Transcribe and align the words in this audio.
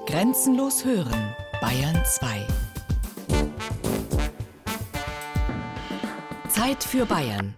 Grenzenlos 0.00 0.84
hören, 0.84 1.36
Bayern 1.60 2.02
2. 2.04 2.46
Zeit 6.48 6.82
für 6.82 7.06
Bayern. 7.06 7.54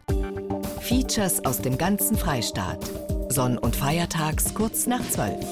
Features 0.81 1.43
aus 1.47 1.62
dem 1.62 1.79
ganzen 1.79 2.19
Freistaat. 2.19 2.85
Sonn- 3.31 3.57
und 3.57 3.75
Feiertags 3.75 4.53
kurz 4.53 4.87
nach 4.87 5.01
12. 5.09 5.43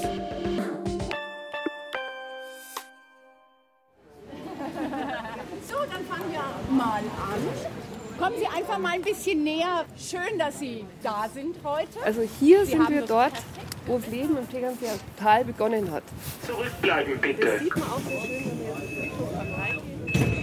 So, 5.67 5.77
dann 5.89 6.05
fangen 6.05 6.31
wir 6.31 6.43
mal 6.69 6.99
an. 6.99 7.73
Kommen 8.19 8.35
Sie 8.37 8.47
einfach 8.47 8.77
mal 8.77 8.91
ein 8.91 9.01
bisschen 9.01 9.43
näher. 9.43 9.85
Schön, 9.97 10.37
dass 10.37 10.59
Sie 10.59 10.85
da 11.01 11.27
sind 11.33 11.55
heute. 11.63 12.03
Also 12.05 12.21
hier 12.39 12.65
Sie 12.65 12.73
sind 12.73 12.89
wir 12.89 13.01
dort, 13.05 13.33
perfekt. 13.33 13.62
Wo 13.85 13.97
das 13.97 14.07
Leben 14.07 14.37
im 14.37 14.49
Tegernseer 14.49 14.93
Tal 15.19 15.45
begonnen 15.45 15.91
hat. 15.91 16.03
Zurückbleiben 16.45 17.13
Das 17.13 17.21
bitte. 17.21 17.59
sieht 17.59 17.75
man 17.75 17.83
auch 17.89 17.99
so 17.99 18.09
schön, 18.09 18.19
wenn 18.19 18.59
wir 18.59 19.03
jetzt. 19.05 20.33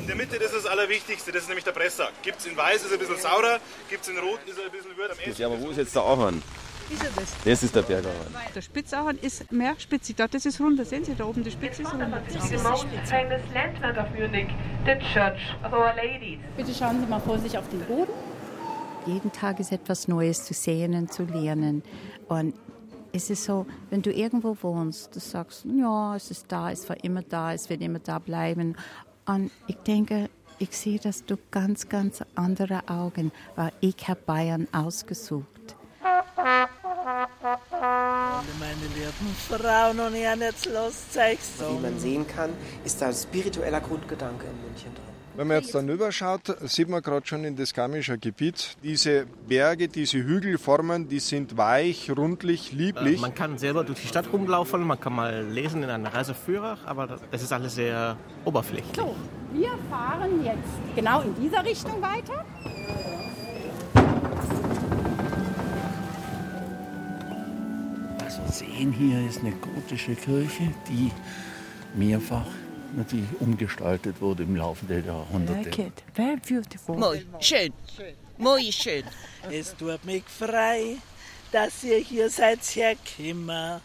In 0.00 0.06
der 0.06 0.16
Mitte, 0.16 0.38
das 0.38 0.52
ist 0.52 0.64
das 0.64 0.66
Allerwichtigste, 0.66 1.32
das 1.32 1.42
ist 1.42 1.48
nämlich 1.48 1.64
der 1.64 1.72
Presssack. 1.72 2.12
Gibt 2.22 2.38
es 2.38 2.46
in 2.46 2.56
weiß, 2.56 2.76
ist 2.76 2.86
er 2.86 2.92
ein 2.94 2.98
bisschen 2.98 3.18
saurer, 3.18 3.58
gibt 3.90 4.02
es 4.02 4.08
in 4.08 4.16
rot, 4.18 4.38
ist 4.46 4.58
er 4.58 4.64
ein 4.64 4.70
bisschen 4.70 4.96
würd 4.96 5.10
am 5.10 5.18
Ende. 5.22 5.38
Ja, 5.38 5.46
aber 5.48 5.60
wo 5.60 5.68
ist 5.68 5.76
jetzt 5.76 5.94
der 5.94 6.02
Ahorn? 6.02 6.42
Ist 6.90 7.04
er 7.04 7.10
das? 7.14 7.34
Das 7.44 7.62
ist 7.62 7.76
der 7.76 7.82
Bergahorn. 7.82 8.16
Der 8.54 8.62
Spitzahorn 8.62 9.18
ist 9.20 9.52
mehr 9.52 9.74
spitzig. 9.78 10.16
Dort, 10.16 10.32
das 10.32 10.46
ist 10.46 10.58
runter. 10.58 10.86
Sehen 10.86 11.04
Sie 11.04 11.14
da 11.14 11.24
oben, 11.26 11.44
die 11.44 11.50
Spitze 11.50 11.82
ist 11.82 11.92
runter. 11.92 12.22
The 12.30 12.56
most 12.56 12.86
famous 13.04 13.42
landmark 13.52 13.98
of 13.98 14.10
Munich, 14.18 14.48
the 14.86 14.92
Church 15.12 15.38
of 15.62 15.72
Our 15.74 15.92
Lady. 15.94 16.40
Bitte 16.56 16.72
schauen 16.72 16.98
Sie 17.00 17.06
mal 17.06 17.20
vorsichtig 17.20 17.58
auf 17.58 17.68
den 17.68 17.80
Boden. 17.80 18.12
Jeden 19.04 19.30
Tag 19.32 19.60
ist 19.60 19.70
etwas 19.72 20.08
Neues 20.08 20.46
zu 20.46 20.54
sehen 20.54 20.94
und 20.94 21.12
zu 21.12 21.24
lernen. 21.24 21.82
Und 22.28 22.54
es 23.12 23.30
ist 23.30 23.44
so, 23.44 23.66
wenn 23.90 24.02
du 24.02 24.12
irgendwo 24.12 24.56
wohnst, 24.62 25.14
du 25.14 25.20
sagst, 25.20 25.64
ja, 25.64 26.16
es 26.16 26.30
ist 26.30 26.46
da, 26.48 26.70
es 26.70 26.88
war 26.88 27.02
immer 27.02 27.22
da, 27.22 27.52
es 27.52 27.68
wird 27.70 27.80
immer 27.80 27.98
da 27.98 28.18
bleiben. 28.18 28.76
Und 29.26 29.50
ich 29.66 29.76
denke, 29.76 30.28
ich 30.58 30.76
sehe 30.76 30.98
das 30.98 31.24
durch 31.24 31.40
ganz, 31.50 31.88
ganz 31.88 32.22
andere 32.34 32.88
Augen, 32.88 33.32
weil 33.56 33.72
ich 33.80 34.08
habe 34.08 34.20
Bayern 34.26 34.66
ausgesucht. 34.72 35.46
Meine 38.58 38.86
lieben 38.94 39.34
Frauen 39.48 40.00
und 40.00 40.14
Herren, 40.14 40.40
jetzt 40.40 40.66
los, 40.66 41.10
zeig's 41.10 41.52
Wie 41.58 41.78
man 41.80 41.98
sehen 41.98 42.26
kann, 42.26 42.50
ist 42.84 43.00
da 43.00 43.06
ein 43.08 43.14
spiritueller 43.14 43.80
Grundgedanke 43.80 44.46
in 44.46 44.62
München 44.62 44.94
drin. 44.94 45.17
Wenn 45.38 45.46
man 45.46 45.58
jetzt 45.58 45.72
dann 45.72 45.88
rüberschaut, 45.88 46.56
sieht 46.62 46.88
man 46.88 47.00
gerade 47.00 47.24
schon 47.24 47.44
in 47.44 47.54
das 47.54 47.72
Garmischer 47.72 48.18
Gebiet, 48.18 48.76
diese 48.82 49.24
Berge, 49.46 49.86
diese 49.86 50.18
Hügelformen, 50.18 51.08
die 51.08 51.20
sind 51.20 51.56
weich, 51.56 52.10
rundlich, 52.10 52.72
lieblich. 52.72 53.20
Man 53.20 53.36
kann 53.36 53.56
selber 53.56 53.84
durch 53.84 54.00
die 54.00 54.08
Stadt 54.08 54.32
rumlaufen, 54.32 54.82
man 54.82 54.98
kann 54.98 55.12
mal 55.12 55.46
lesen 55.46 55.84
in 55.84 55.90
einem 55.90 56.06
Reiseführer, 56.06 56.78
aber 56.84 57.20
das 57.30 57.40
ist 57.40 57.52
alles 57.52 57.76
sehr 57.76 58.16
oberflächlich. 58.44 58.96
So, 58.96 59.14
wir 59.52 59.78
fahren 59.88 60.44
jetzt 60.44 60.96
genau 60.96 61.20
in 61.20 61.32
dieser 61.40 61.64
Richtung 61.64 62.02
weiter. 62.02 62.44
Was 68.18 68.40
wir 68.40 68.66
sehen 68.66 68.90
hier 68.90 69.24
ist 69.28 69.38
eine 69.38 69.52
gotische 69.52 70.16
Kirche, 70.16 70.74
die 70.88 71.12
mehrfach 71.94 72.44
natürlich 72.96 73.28
umgestaltet 73.40 74.20
wurde 74.20 74.42
im 74.42 74.56
Laufe 74.56 74.86
der 74.86 75.00
Jahrhunderte. 75.00 75.68
Like 75.70 75.78
it, 75.78 76.04
very 76.14 76.36
beautiful. 76.36 76.96
Mooi, 76.96 77.26
schön. 77.40 77.72
Mooi, 78.38 78.72
schön. 78.72 79.04
Es 79.50 79.74
tut 79.76 80.04
mich 80.04 80.24
frei, 80.24 80.96
dass 81.52 81.84
ihr 81.84 81.98
hier 81.98 82.30
seid 82.30 82.60
hergekommen. 82.62 83.80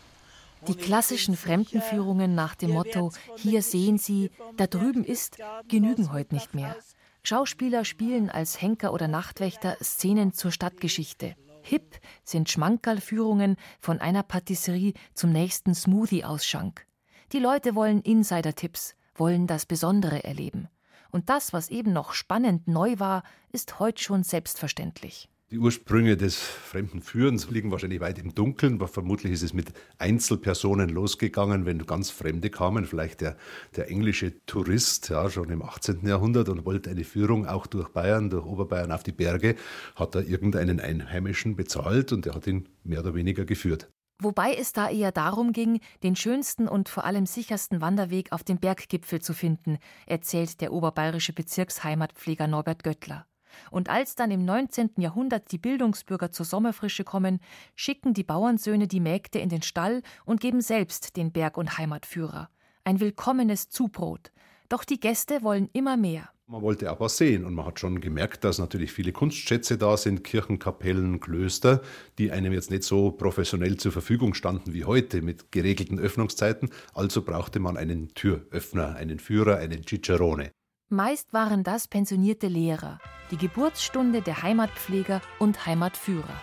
Die 0.67 0.75
klassischen 0.75 1.35
Fremdenführungen 1.35 2.35
nach 2.35 2.55
dem 2.55 2.71
Motto 2.71 3.11
Hier 3.35 3.61
sehen 3.61 3.97
Sie, 3.97 4.31
da 4.55 4.65
drüben 4.65 5.03
ist, 5.03 5.37
genügen 5.67 6.13
heute 6.13 6.33
nicht 6.33 6.53
mehr. 6.53 6.75
Schauspieler 7.23 7.83
spielen 7.83 8.29
als 8.29 8.61
Henker 8.61 8.93
oder 8.93 9.07
Nachtwächter 9.07 9.77
Szenen 9.81 10.33
zur 10.33 10.51
Stadtgeschichte. 10.51 11.35
Hip 11.63 11.99
sind 12.23 12.49
Schmankerlführungen 12.49 13.55
von 13.79 13.99
einer 13.99 14.23
Patisserie 14.23 14.93
zum 15.13 15.31
nächsten 15.31 15.73
Smoothie-Ausschank. 15.73 16.85
Die 17.33 17.39
Leute 17.39 17.73
wollen 17.73 18.01
Insider-Tipps, 18.01 18.93
wollen 19.15 19.47
das 19.47 19.65
Besondere 19.65 20.23
erleben. 20.23 20.67
Und 21.09 21.29
das, 21.29 21.51
was 21.51 21.69
eben 21.69 21.91
noch 21.91 22.13
spannend 22.13 22.67
neu 22.67 22.99
war, 22.99 23.23
ist 23.51 23.79
heute 23.79 24.03
schon 24.03 24.21
selbstverständlich. 24.21 25.29
Die 25.49 25.57
Ursprünge 25.57 26.15
des 26.15 26.35
Fremdenführens 26.35 27.49
liegen 27.49 27.71
wahrscheinlich 27.71 28.01
weit 28.01 28.19
im 28.19 28.35
Dunkeln, 28.35 28.75
aber 28.75 28.87
vermutlich 28.87 29.33
ist 29.33 29.41
es 29.41 29.51
mit 29.51 29.73
Einzelpersonen 29.97 30.89
losgegangen, 30.89 31.65
wenn 31.65 31.87
ganz 31.87 32.11
Fremde 32.11 32.51
kamen, 32.51 32.85
vielleicht 32.85 33.21
der, 33.21 33.35
der 33.75 33.89
englische 33.89 34.45
Tourist, 34.45 35.09
ja, 35.09 35.27
schon 35.31 35.49
im 35.49 35.63
18. 35.63 36.05
Jahrhundert 36.05 36.49
und 36.49 36.65
wollte 36.65 36.91
eine 36.91 37.03
Führung 37.03 37.47
auch 37.47 37.65
durch 37.65 37.89
Bayern, 37.89 38.29
durch 38.29 38.45
Oberbayern 38.45 38.91
auf 38.91 39.01
die 39.01 39.11
Berge, 39.11 39.55
hat 39.95 40.13
er 40.13 40.23
irgendeinen 40.23 40.79
Einheimischen 40.79 41.55
bezahlt 41.55 42.11
und 42.11 42.25
der 42.25 42.35
hat 42.35 42.45
ihn 42.45 42.69
mehr 42.83 42.99
oder 42.99 43.15
weniger 43.15 43.45
geführt. 43.45 43.89
Wobei 44.19 44.53
es 44.53 44.73
da 44.73 44.89
eher 44.89 45.11
darum 45.11 45.51
ging, 45.51 45.79
den 46.03 46.15
schönsten 46.15 46.67
und 46.67 46.87
vor 46.87 47.03
allem 47.03 47.25
sichersten 47.25 47.81
Wanderweg 47.81 48.31
auf 48.31 48.43
den 48.43 48.59
Berggipfel 48.59 49.21
zu 49.21 49.33
finden, 49.33 49.77
erzählt 50.05 50.61
der 50.61 50.71
oberbayerische 50.71 51.33
Bezirksheimatpfleger 51.33 52.47
Norbert 52.47 52.83
Göttler. 52.83 53.25
Und 53.69 53.89
als 53.89 54.15
dann 54.15 54.31
im 54.31 54.45
19. 54.45 54.91
Jahrhundert 54.97 55.51
die 55.51 55.57
Bildungsbürger 55.57 56.31
zur 56.31 56.45
Sommerfrische 56.45 57.03
kommen, 57.03 57.39
schicken 57.75 58.13
die 58.13 58.23
Bauernsöhne 58.23 58.87
die 58.87 58.99
Mägde 58.99 59.39
in 59.39 59.49
den 59.49 59.61
Stall 59.61 60.01
und 60.25 60.41
geben 60.41 60.61
selbst 60.61 61.15
den 61.17 61.31
Berg- 61.31 61.57
und 61.57 61.77
Heimatführer. 61.77 62.49
Ein 62.83 62.99
willkommenes 62.99 63.69
Zubrot. 63.69 64.31
Doch 64.69 64.83
die 64.83 64.99
Gäste 64.99 65.43
wollen 65.43 65.69
immer 65.73 65.97
mehr. 65.97 66.32
Man 66.45 66.61
wollte 66.61 66.93
was 66.99 67.15
sehen 67.17 67.45
und 67.45 67.53
man 67.53 67.65
hat 67.65 67.79
schon 67.79 68.01
gemerkt, 68.01 68.43
dass 68.43 68.59
natürlich 68.59 68.91
viele 68.91 69.13
Kunstschätze 69.13 69.77
da 69.77 69.95
sind, 69.95 70.25
Kirchen, 70.25 70.59
Kapellen, 70.59 71.21
Klöster, 71.21 71.81
die 72.17 72.31
einem 72.31 72.51
jetzt 72.51 72.69
nicht 72.69 72.83
so 72.83 73.11
professionell 73.11 73.77
zur 73.77 73.93
Verfügung 73.93 74.33
standen 74.33 74.73
wie 74.73 74.83
heute 74.83 75.21
mit 75.21 75.53
geregelten 75.53 75.99
Öffnungszeiten. 75.99 76.69
Also 76.93 77.21
brauchte 77.21 77.59
man 77.61 77.77
einen 77.77 78.09
Türöffner, 78.13 78.95
einen 78.95 79.19
Führer, 79.19 79.57
einen 79.57 79.87
Cicerone. 79.87 80.51
Meist 80.89 81.31
waren 81.31 81.63
das 81.63 81.87
pensionierte 81.87 82.47
Lehrer, 82.47 82.99
die 83.31 83.37
Geburtsstunde 83.37 84.21
der 84.21 84.43
Heimatpfleger 84.43 85.21
und 85.39 85.65
Heimatführer. 85.65 86.41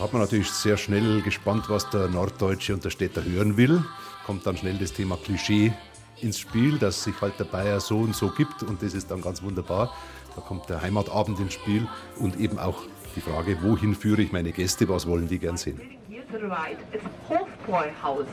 Hat 0.00 0.12
man 0.12 0.22
natürlich 0.22 0.50
sehr 0.50 0.76
schnell 0.76 1.20
gespannt, 1.22 1.64
was 1.68 1.88
der 1.90 2.08
Norddeutsche 2.08 2.72
und 2.74 2.84
der 2.84 2.90
Städter 2.90 3.22
hören 3.22 3.56
will. 3.56 3.84
Kommt 4.24 4.46
dann 4.46 4.56
schnell 4.56 4.76
das 4.78 4.92
Thema 4.92 5.16
Klischee 5.16 5.72
ins 6.20 6.38
Spiel, 6.38 6.78
dass 6.78 7.04
sich 7.04 7.20
halt 7.20 7.38
der 7.38 7.44
Bayer 7.44 7.80
so 7.80 7.98
und 7.98 8.14
so 8.14 8.30
gibt 8.30 8.62
und 8.62 8.82
das 8.82 8.94
ist 8.94 9.10
dann 9.10 9.20
ganz 9.20 9.42
wunderbar. 9.42 9.94
Da 10.34 10.40
kommt 10.40 10.68
der 10.68 10.80
Heimatabend 10.80 11.38
ins 11.40 11.54
Spiel 11.54 11.86
und 12.18 12.38
eben 12.38 12.58
auch 12.58 12.82
die 13.16 13.20
Frage, 13.20 13.58
wohin 13.62 13.94
führe 13.94 14.22
ich 14.22 14.32
meine 14.32 14.52
Gäste, 14.52 14.88
was 14.88 15.06
wollen 15.06 15.28
die 15.28 15.38
gern 15.38 15.56
sehen. 15.56 15.80
Here 16.08 16.24
to 16.30 16.38
the 16.38 16.46
right 16.46 16.78
is 16.92 17.02
Hofbräuhaus, 17.28 18.26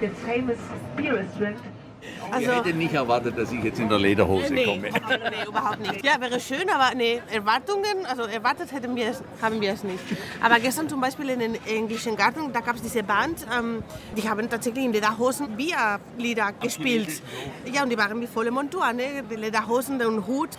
the 0.00 0.08
famous 0.24 0.58
beer 0.96 1.14
restaurant. 1.14 1.56
Ich 2.38 2.46
hätte 2.46 2.72
nicht 2.72 2.94
erwartet, 2.94 3.36
dass 3.36 3.52
ich 3.52 3.62
jetzt 3.62 3.78
in 3.78 3.88
der 3.88 3.98
Lederhose 3.98 4.52
nee, 4.52 4.64
komme. 4.64 4.88
nee, 4.90 5.46
überhaupt 5.46 5.80
nicht. 5.80 6.04
Ja, 6.04 6.20
wäre 6.20 6.40
schön, 6.40 6.68
aber 6.70 6.94
nee, 6.94 7.20
Erwartungen, 7.32 8.06
also 8.08 8.22
erwartet 8.22 8.72
hätten 8.72 8.94
wir 8.96 9.08
es, 9.08 9.22
haben 9.42 9.60
wir 9.60 9.72
es 9.72 9.84
nicht. 9.84 10.00
Aber 10.40 10.58
gestern 10.60 10.88
zum 10.88 11.00
Beispiel 11.00 11.30
in 11.30 11.40
den 11.40 11.66
englischen 11.66 12.16
Garten, 12.16 12.52
da 12.52 12.60
gab 12.60 12.76
es 12.76 12.82
diese 12.82 13.02
Band, 13.02 13.46
ähm, 13.56 13.82
die 14.16 14.28
haben 14.28 14.48
tatsächlich 14.48 14.84
in 14.84 14.92
Lederhosen 14.92 15.48
Bierlieder 15.56 16.52
gespielt. 16.60 17.22
Ja, 17.72 17.82
und 17.82 17.90
die 17.90 17.98
waren 17.98 18.20
wie 18.20 18.26
volle 18.26 18.50
Montur, 18.50 18.92
ne? 18.92 19.22
Die 19.30 19.36
Lederhosen, 19.36 19.98
der 19.98 20.08
Hut. 20.26 20.50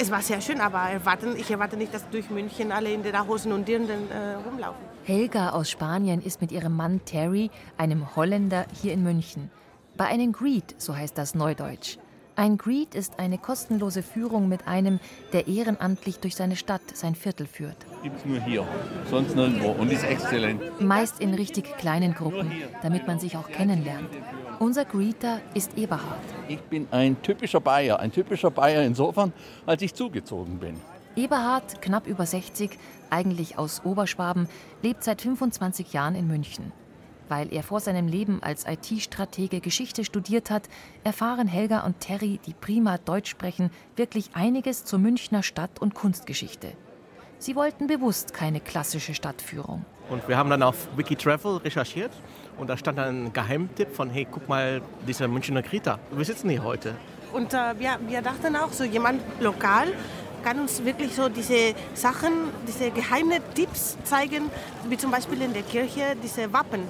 Es 0.00 0.10
war 0.10 0.22
sehr 0.22 0.40
schön, 0.40 0.60
aber 0.60 0.78
erwarten, 0.78 1.34
ich 1.36 1.50
erwarte 1.50 1.76
nicht, 1.76 1.92
dass 1.92 2.08
durch 2.08 2.30
München 2.30 2.70
alle 2.70 2.92
in 2.92 3.02
Lederhosen 3.02 3.52
und 3.52 3.66
Dirndl 3.66 3.92
äh, 3.92 4.48
rumlaufen. 4.48 4.80
Helga 5.04 5.50
aus 5.50 5.70
Spanien 5.70 6.22
ist 6.22 6.40
mit 6.40 6.52
ihrem 6.52 6.76
Mann 6.76 7.00
Terry, 7.04 7.50
einem 7.76 8.14
Holländer, 8.14 8.66
hier 8.80 8.92
in 8.92 9.02
München. 9.02 9.50
Bei 9.98 10.06
einem 10.06 10.30
Greet, 10.30 10.76
so 10.78 10.96
heißt 10.96 11.18
das 11.18 11.34
Neudeutsch. 11.34 11.98
Ein 12.36 12.56
Greet 12.56 12.94
ist 12.94 13.18
eine 13.18 13.36
kostenlose 13.36 14.04
Führung 14.04 14.48
mit 14.48 14.68
einem, 14.68 15.00
der 15.32 15.48
ehrenamtlich 15.48 16.20
durch 16.20 16.36
seine 16.36 16.54
Stadt, 16.54 16.82
sein 16.94 17.16
Viertel 17.16 17.48
führt. 17.48 17.76
Gibt 18.04 18.16
es 18.16 18.24
nur 18.24 18.40
hier, 18.40 18.64
sonst 19.10 19.34
nirgendwo 19.34 19.70
und 19.70 19.90
ist 19.90 20.04
exzellent. 20.04 20.80
Meist 20.80 21.20
in 21.20 21.34
richtig 21.34 21.76
kleinen 21.78 22.14
Gruppen, 22.14 22.52
damit 22.80 23.08
man 23.08 23.18
sich 23.18 23.36
auch 23.36 23.48
kennenlernt. 23.48 24.08
Unser 24.60 24.84
Greeter 24.84 25.40
ist 25.54 25.76
Eberhard. 25.76 26.22
Ich 26.46 26.60
bin 26.60 26.86
ein 26.92 27.20
typischer 27.20 27.60
Bayer, 27.60 27.98
ein 27.98 28.12
typischer 28.12 28.52
Bayer 28.52 28.84
insofern, 28.84 29.32
als 29.66 29.82
ich 29.82 29.94
zugezogen 29.94 30.60
bin. 30.60 30.76
Eberhard, 31.16 31.82
knapp 31.82 32.06
über 32.06 32.24
60, 32.24 32.70
eigentlich 33.10 33.58
aus 33.58 33.84
Oberschwaben, 33.84 34.48
lebt 34.80 35.02
seit 35.02 35.22
25 35.22 35.92
Jahren 35.92 36.14
in 36.14 36.28
München. 36.28 36.70
Weil 37.28 37.52
er 37.52 37.62
vor 37.62 37.80
seinem 37.80 38.08
Leben 38.08 38.42
als 38.42 38.64
IT-Stratege 38.66 39.60
Geschichte 39.60 40.04
studiert 40.04 40.50
hat, 40.50 40.68
erfahren 41.04 41.46
Helga 41.46 41.80
und 41.80 42.00
Terry, 42.00 42.40
die 42.46 42.54
prima 42.54 42.98
Deutsch 42.98 43.30
sprechen, 43.30 43.70
wirklich 43.96 44.30
einiges 44.34 44.84
zur 44.84 44.98
Münchner 44.98 45.42
Stadt- 45.42 45.80
und 45.80 45.94
Kunstgeschichte. 45.94 46.72
Sie 47.38 47.54
wollten 47.54 47.86
bewusst 47.86 48.34
keine 48.34 48.60
klassische 48.60 49.14
Stadtführung. 49.14 49.84
Und 50.10 50.26
wir 50.26 50.36
haben 50.36 50.50
dann 50.50 50.62
auf 50.62 50.88
Wikitravel 50.96 51.58
recherchiert 51.58 52.10
und 52.58 52.68
da 52.68 52.76
stand 52.76 52.98
ein 52.98 53.32
Geheimtipp 53.32 53.94
von, 53.94 54.10
hey, 54.10 54.26
guck 54.28 54.48
mal, 54.48 54.80
diese 55.06 55.28
Münchner 55.28 55.62
Krita. 55.62 55.98
Wir 56.10 56.24
sitzen 56.24 56.48
hier 56.48 56.64
heute. 56.64 56.94
Und 57.32 57.52
äh, 57.52 57.78
wir, 57.78 57.98
wir 58.08 58.22
dachten 58.22 58.56
auch, 58.56 58.72
so 58.72 58.84
jemand 58.84 59.20
lokal 59.40 59.92
kann 60.42 60.58
uns 60.60 60.84
wirklich 60.84 61.14
so 61.14 61.28
diese 61.28 61.74
Sachen, 61.94 62.32
diese 62.66 62.90
geheimen 62.90 63.42
Tipps 63.54 63.98
zeigen, 64.04 64.50
wie 64.88 64.96
zum 64.96 65.10
Beispiel 65.10 65.42
in 65.42 65.52
der 65.52 65.62
Kirche 65.62 66.16
diese 66.22 66.52
Wappen. 66.52 66.82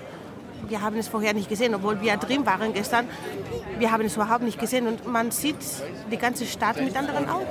Wir 0.66 0.82
haben 0.82 0.96
es 0.96 1.08
vorher 1.08 1.34
nicht 1.34 1.49
gesehen, 1.49 1.75
obwohl 1.75 2.00
wir 2.00 2.16
drin 2.16 2.44
waren 2.44 2.72
gestern. 2.72 3.06
Wir 3.78 3.93
haben 3.93 4.05
es 4.05 4.16
überhaupt 4.16 4.43
nicht 4.43 4.58
gesehen 4.58 4.87
und 4.87 5.06
man 5.06 5.31
sieht 5.31 5.56
die 6.10 6.16
ganze 6.16 6.46
Stadt 6.46 6.81
mit 6.81 6.96
anderen 6.96 7.28
Augen. 7.28 7.46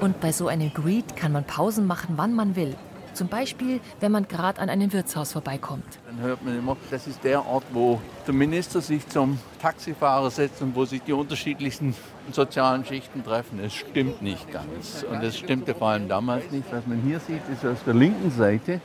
Und 0.00 0.20
bei 0.20 0.32
so 0.32 0.48
einem 0.48 0.72
Greet 0.72 1.16
kann 1.16 1.32
man 1.32 1.44
Pausen 1.44 1.86
machen, 1.86 2.14
wann 2.16 2.34
man 2.34 2.56
will. 2.56 2.76
Zum 3.14 3.28
Beispiel, 3.28 3.80
wenn 4.00 4.10
man 4.10 4.26
gerade 4.26 4.60
an 4.60 4.68
einem 4.68 4.92
Wirtshaus 4.92 5.32
vorbeikommt. 5.32 5.84
Dann 6.06 6.20
hört 6.20 6.44
man 6.44 6.58
immer, 6.58 6.76
das 6.90 7.06
ist 7.06 7.22
der 7.22 7.46
Ort, 7.46 7.64
wo 7.72 8.00
der 8.26 8.34
Minister 8.34 8.80
sich 8.80 9.08
zum 9.08 9.38
Taxifahrer 9.62 10.30
setzt 10.32 10.60
und 10.62 10.74
wo 10.74 10.84
sich 10.84 11.00
die 11.02 11.12
unterschiedlichsten 11.12 11.94
sozialen 12.32 12.84
Schichten 12.84 13.22
treffen. 13.22 13.60
Es 13.60 13.72
stimmt 13.72 14.20
nicht 14.20 14.50
ganz. 14.50 15.06
Und 15.08 15.22
es 15.22 15.38
stimmte 15.38 15.76
vor 15.76 15.90
allem 15.90 16.08
damals 16.08 16.50
nicht. 16.50 16.64
Was 16.72 16.86
man 16.88 17.00
hier 17.02 17.20
sieht, 17.20 17.42
ist 17.52 17.64
aus 17.64 17.78
der 17.86 17.94
linken 17.94 18.32
Seite 18.32 18.80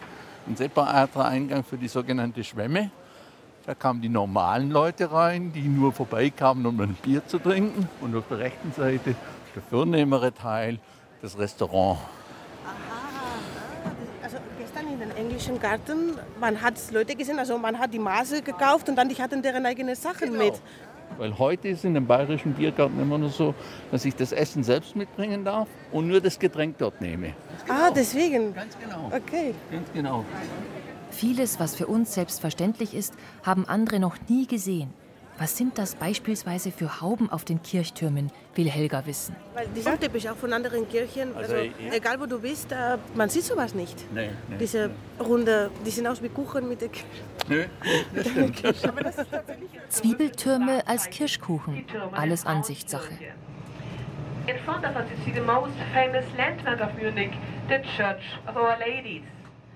ein 0.48 0.56
separater 0.56 1.26
Eingang 1.26 1.64
für 1.64 1.78
die 1.78 1.88
sogenannte 1.88 2.44
Schwemme. 2.44 2.92
Da 3.70 3.76
kamen 3.76 4.02
die 4.02 4.10
normalen 4.10 4.72
Leute 4.72 5.12
rein, 5.12 5.54
die 5.54 5.62
nur 5.62 5.94
vorbeikamen, 5.94 6.66
um 6.66 6.80
ein 6.80 6.96
Bier 7.04 7.24
zu 7.28 7.38
trinken. 7.38 7.88
Und 8.02 8.16
auf 8.16 8.24
der 8.28 8.40
rechten 8.40 8.72
Seite 8.72 9.14
der 9.54 9.62
vornehmere 9.62 10.34
Teil, 10.34 10.80
das 11.22 11.38
Restaurant. 11.38 12.00
Also 14.24 14.38
gestern 14.58 14.88
in 14.92 15.00
den 15.00 15.16
englischen 15.16 15.60
Garten, 15.60 16.18
man 16.40 16.60
hat 16.60 16.74
Leute 16.92 17.16
gesehen, 17.16 17.38
also 17.38 17.60
man 17.60 17.78
hat 17.78 17.94
die 17.94 18.00
Maße 18.00 18.42
gekauft 18.42 18.90
und 18.90 18.96
dann 18.96 19.08
die 19.08 19.22
hatten 19.22 19.40
deren 19.44 19.64
eigene 19.68 19.96
Sachen 19.96 20.32
Genau. 20.32 20.46
mit. 20.46 20.60
Weil 21.20 21.38
heute 21.38 21.68
ist 21.68 21.86
in 21.86 21.94
dem 21.94 22.08
bayerischen 22.08 22.54
Biergarten 22.54 23.00
immer 23.00 23.20
nur 23.20 23.30
so, 23.30 23.54
dass 23.92 24.04
ich 24.04 24.16
das 24.16 24.32
Essen 24.32 24.64
selbst 24.64 24.96
mitbringen 24.96 25.46
darf 25.46 25.68
und 25.92 26.08
nur 26.08 26.22
das 26.22 26.40
Getränk 26.40 26.80
dort 26.80 27.02
nehme. 27.02 27.36
Ah, 27.68 27.92
deswegen. 27.96 28.52
Ganz 28.56 28.76
genau. 28.80 29.12
Okay. 29.16 29.54
Ganz 29.72 29.88
genau. 29.94 30.26
Vieles, 31.20 31.60
was 31.60 31.76
für 31.76 31.88
uns 31.88 32.14
selbstverständlich 32.14 32.94
ist, 32.94 33.14
haben 33.44 33.68
andere 33.68 34.00
noch 34.00 34.16
nie 34.30 34.48
gesehen. 34.48 34.94
Was 35.38 35.58
sind 35.58 35.78
das 35.78 35.96
beispielsweise 35.96 36.72
für 36.72 37.02
Hauben 37.02 37.30
auf 37.30 37.44
den 37.44 37.62
Kirchtürmen, 37.62 38.32
will 38.56 38.70
Helga 38.70 39.06
wissen. 39.06 39.36
Weil 39.54 39.68
die 39.76 39.82
Schautteppich 39.82 40.30
auch 40.30 40.38
von 40.38 40.54
anderen 40.54 40.88
Kirchen, 40.88 41.36
also, 41.36 41.56
Also, 41.56 41.66
ja. 41.66 41.94
egal 41.94 42.22
wo 42.22 42.26
du 42.26 42.40
bist, 42.40 42.72
äh, 42.72 42.98
man 43.16 43.28
sieht 43.28 43.44
sowas 43.44 43.76
nicht. 43.76 43.98
Nee, 44.14 44.30
nee. 44.48 44.58
Diese 44.60 44.92
Runde, 45.20 45.72
die 45.86 45.90
sind 45.90 46.08
aus 46.08 46.24
wie 46.24 46.30
Kuchen 46.30 46.70
mit 46.70 46.80
der 46.80 46.90
das 48.16 48.28
stimmt. 48.30 48.64
Zwiebeltürme 49.90 50.88
als 50.88 51.10
Kirschkuchen, 51.10 51.84
alles 52.14 52.46
Ansichtssache. 52.46 53.14
In 54.48 54.58
front 54.64 54.86
of 54.86 54.96
us 54.96 55.04
you 55.12 55.26
see 55.26 55.38
the 55.38 55.46
most 55.46 55.74
famous 55.94 56.24
landmark 56.38 56.80
of 56.80 56.94
Munich, 56.98 57.32
the 57.68 57.82
Church 57.98 58.24
of 58.48 58.56
Our 58.56 58.78
Ladies. 58.80 59.24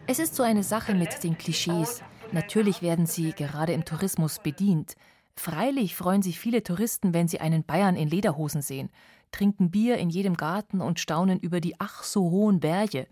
Es 0.05 0.19
ist 0.19 0.35
so 0.35 0.44
eine 0.44 0.63
Sache 0.63 0.94
mit 0.94 1.23
den 1.23 1.38
Klischees. 1.38 2.01
Natürlich 2.33 2.81
werden 2.81 3.05
sie 3.05 3.31
gerade 3.31 3.71
im 3.71 3.85
Tourismus 3.85 4.39
bedient. 4.39 4.95
Freilich 5.35 5.95
freuen 5.95 6.21
sich 6.21 6.39
viele 6.39 6.61
Touristen, 6.61 7.13
wenn 7.13 7.29
sie 7.29 7.39
einen 7.39 7.63
Bayern 7.63 7.95
in 7.95 8.09
Lederhosen 8.09 8.61
sehen, 8.61 8.89
trinken 9.31 9.71
Bier 9.71 9.97
in 9.97 10.09
jedem 10.09 10.35
Garten 10.35 10.81
und 10.81 11.00
staunen 11.00 11.39
über 11.39 11.61
die 11.61 11.79
ach 11.79 12.03
so 12.03 12.29
hohen 12.31 12.59
Berge. 12.59 13.07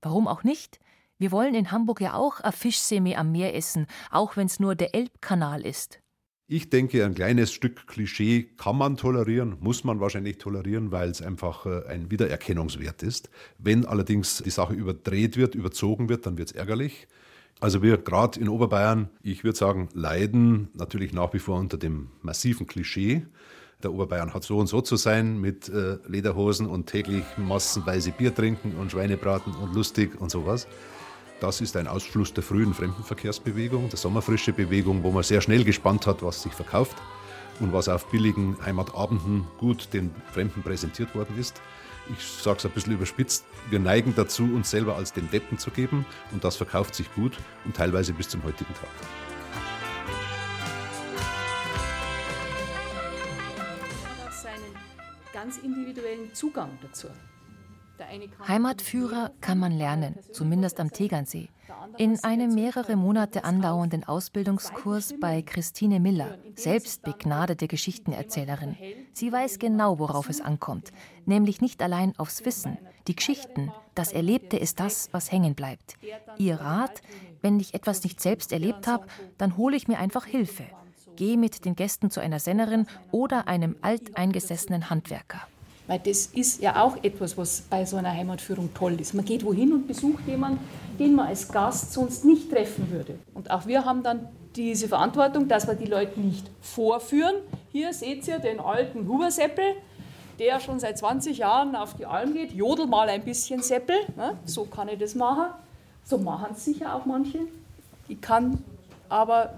Warum 0.00 0.28
auch 0.28 0.44
nicht? 0.44 0.78
Wir 1.18 1.32
wollen 1.32 1.54
in 1.54 1.72
Hamburg 1.72 2.00
ja 2.00 2.14
auch 2.14 2.38
ein 2.40 2.52
Fischsemi 2.52 3.16
am 3.16 3.32
Meer 3.32 3.56
essen, 3.56 3.88
auch 4.12 4.36
wenn 4.36 4.46
es 4.46 4.60
nur 4.60 4.76
der 4.76 4.94
Elbkanal 4.94 5.62
ist. 5.62 6.00
Ich 6.48 6.70
denke, 6.70 7.04
ein 7.04 7.16
kleines 7.16 7.52
Stück 7.52 7.88
Klischee 7.88 8.44
kann 8.56 8.78
man 8.78 8.96
tolerieren, 8.96 9.56
muss 9.58 9.82
man 9.82 9.98
wahrscheinlich 9.98 10.38
tolerieren, 10.38 10.92
weil 10.92 11.10
es 11.10 11.20
einfach 11.20 11.66
äh, 11.66 11.84
ein 11.88 12.08
Wiedererkennungswert 12.08 13.02
ist. 13.02 13.30
Wenn 13.58 13.84
allerdings 13.84 14.44
die 14.44 14.50
Sache 14.50 14.74
überdreht 14.74 15.36
wird, 15.36 15.56
überzogen 15.56 16.08
wird, 16.08 16.24
dann 16.24 16.38
wird 16.38 16.50
es 16.50 16.54
ärgerlich. 16.54 17.08
Also 17.58 17.82
wir 17.82 17.98
gerade 17.98 18.38
in 18.38 18.48
Oberbayern, 18.48 19.08
ich 19.24 19.42
würde 19.42 19.58
sagen, 19.58 19.88
leiden 19.92 20.68
natürlich 20.74 21.12
nach 21.12 21.32
wie 21.32 21.40
vor 21.40 21.58
unter 21.58 21.78
dem 21.78 22.10
massiven 22.22 22.68
Klischee. 22.68 23.26
Der 23.82 23.92
Oberbayern 23.92 24.32
hat 24.32 24.44
so 24.44 24.58
und 24.58 24.68
so 24.68 24.80
zu 24.80 24.94
sein 24.94 25.40
mit 25.40 25.68
äh, 25.68 25.98
Lederhosen 26.06 26.66
und 26.66 26.86
täglich 26.86 27.24
massenweise 27.38 28.12
Bier 28.12 28.32
trinken 28.32 28.76
und 28.76 28.92
Schweinebraten 28.92 29.52
und 29.52 29.74
lustig 29.74 30.20
und 30.20 30.30
sowas. 30.30 30.68
Das 31.40 31.60
ist 31.60 31.76
ein 31.76 31.86
Ausfluss 31.86 32.32
der 32.32 32.42
frühen 32.42 32.72
Fremdenverkehrsbewegung, 32.72 33.90
der 33.90 33.98
sommerfrische 33.98 34.54
Bewegung, 34.54 35.02
wo 35.02 35.10
man 35.10 35.22
sehr 35.22 35.42
schnell 35.42 35.64
gespannt 35.64 36.06
hat, 36.06 36.22
was 36.22 36.42
sich 36.42 36.52
verkauft 36.52 36.96
und 37.60 37.74
was 37.74 37.88
auf 37.88 38.10
billigen 38.10 38.56
Heimatabenden 38.64 39.46
gut 39.58 39.92
den 39.92 40.14
Fremden 40.32 40.62
präsentiert 40.62 41.14
worden 41.14 41.38
ist. 41.38 41.60
Ich 42.10 42.24
sage 42.24 42.58
es 42.58 42.64
ein 42.64 42.70
bisschen 42.70 42.94
überspitzt, 42.94 43.44
wir 43.68 43.80
neigen 43.80 44.14
dazu, 44.16 44.44
uns 44.44 44.70
selber 44.70 44.96
als 44.96 45.12
den 45.12 45.30
Deppen 45.30 45.58
zu 45.58 45.70
geben 45.70 46.06
und 46.32 46.42
das 46.42 46.56
verkauft 46.56 46.94
sich 46.94 47.12
gut 47.14 47.36
und 47.64 47.76
teilweise 47.76 48.12
bis 48.14 48.28
zum 48.28 48.42
heutigen 48.42 48.72
Tag. 48.74 48.88
seinen 54.42 54.76
ganz 55.32 55.58
individuellen 55.58 56.32
Zugang 56.32 56.78
dazu. 56.80 57.08
Heimatführer 58.46 59.32
kann 59.40 59.58
man 59.58 59.72
lernen, 59.72 60.16
zumindest 60.32 60.80
am 60.80 60.92
Tegernsee. 60.92 61.48
In 61.98 62.22
einem 62.24 62.54
mehrere 62.54 62.96
Monate 62.96 63.44
andauernden 63.44 64.04
Ausbildungskurs 64.04 65.14
bei 65.20 65.42
Christine 65.42 66.00
Miller, 66.00 66.38
selbst 66.54 67.02
begnadete 67.02 67.68
Geschichtenerzählerin. 67.68 68.76
Sie 69.12 69.32
weiß 69.32 69.58
genau, 69.58 69.98
worauf 69.98 70.28
es 70.28 70.40
ankommt, 70.40 70.92
nämlich 71.24 71.60
nicht 71.60 71.82
allein 71.82 72.12
aufs 72.18 72.44
Wissen. 72.44 72.78
Die 73.08 73.16
Geschichten, 73.16 73.72
das 73.94 74.12
Erlebte 74.12 74.56
ist 74.56 74.80
das, 74.80 75.08
was 75.12 75.32
hängen 75.32 75.54
bleibt. 75.54 75.94
Ihr 76.38 76.60
Rat, 76.60 77.02
wenn 77.40 77.60
ich 77.60 77.74
etwas 77.74 78.04
nicht 78.04 78.20
selbst 78.20 78.52
erlebt 78.52 78.86
habe, 78.86 79.06
dann 79.38 79.56
hole 79.56 79.76
ich 79.76 79.88
mir 79.88 79.98
einfach 79.98 80.26
Hilfe. 80.26 80.64
Gehe 81.16 81.38
mit 81.38 81.64
den 81.64 81.76
Gästen 81.76 82.10
zu 82.10 82.20
einer 82.20 82.40
Sennerin 82.40 82.86
oder 83.10 83.48
einem 83.48 83.76
alteingesessenen 83.80 84.90
Handwerker. 84.90 85.46
Weil 85.86 86.00
das 86.00 86.26
ist 86.26 86.60
ja 86.60 86.82
auch 86.82 86.96
etwas, 87.02 87.38
was 87.38 87.62
bei 87.62 87.84
so 87.84 87.96
einer 87.96 88.12
Heimatführung 88.12 88.74
toll 88.74 89.00
ist. 89.00 89.14
Man 89.14 89.24
geht 89.24 89.44
wohin 89.44 89.72
und 89.72 89.86
besucht 89.86 90.26
jemanden, 90.26 90.58
den 90.98 91.14
man 91.14 91.28
als 91.28 91.48
Gast 91.48 91.92
sonst 91.92 92.24
nicht 92.24 92.50
treffen 92.50 92.90
würde. 92.90 93.18
Und 93.34 93.50
auch 93.50 93.66
wir 93.66 93.84
haben 93.84 94.02
dann 94.02 94.28
diese 94.56 94.88
Verantwortung, 94.88 95.48
dass 95.48 95.66
wir 95.66 95.74
die 95.74 95.86
Leute 95.86 96.18
nicht 96.18 96.50
vorführen. 96.60 97.34
Hier 97.72 97.92
seht 97.92 98.26
ihr 98.26 98.38
den 98.38 98.58
alten 98.58 99.06
Huberseppel, 99.06 99.64
der 100.38 100.60
schon 100.60 100.80
seit 100.80 100.98
20 100.98 101.38
Jahren 101.38 101.76
auf 101.76 101.94
die 101.94 102.06
Alm 102.06 102.34
geht. 102.34 102.52
Jodel 102.52 102.86
mal 102.86 103.08
ein 103.08 103.24
bisschen 103.24 103.62
Seppel, 103.62 103.96
ne? 104.16 104.36
so 104.44 104.64
kann 104.64 104.88
ich 104.88 104.98
das 104.98 105.14
machen. 105.14 105.46
So 106.04 106.18
machen 106.18 106.48
es 106.52 106.64
sicher 106.64 106.94
auch 106.94 107.04
manche. 107.04 107.40
Ich 108.08 108.20
kann 108.20 108.62
aber 109.08 109.54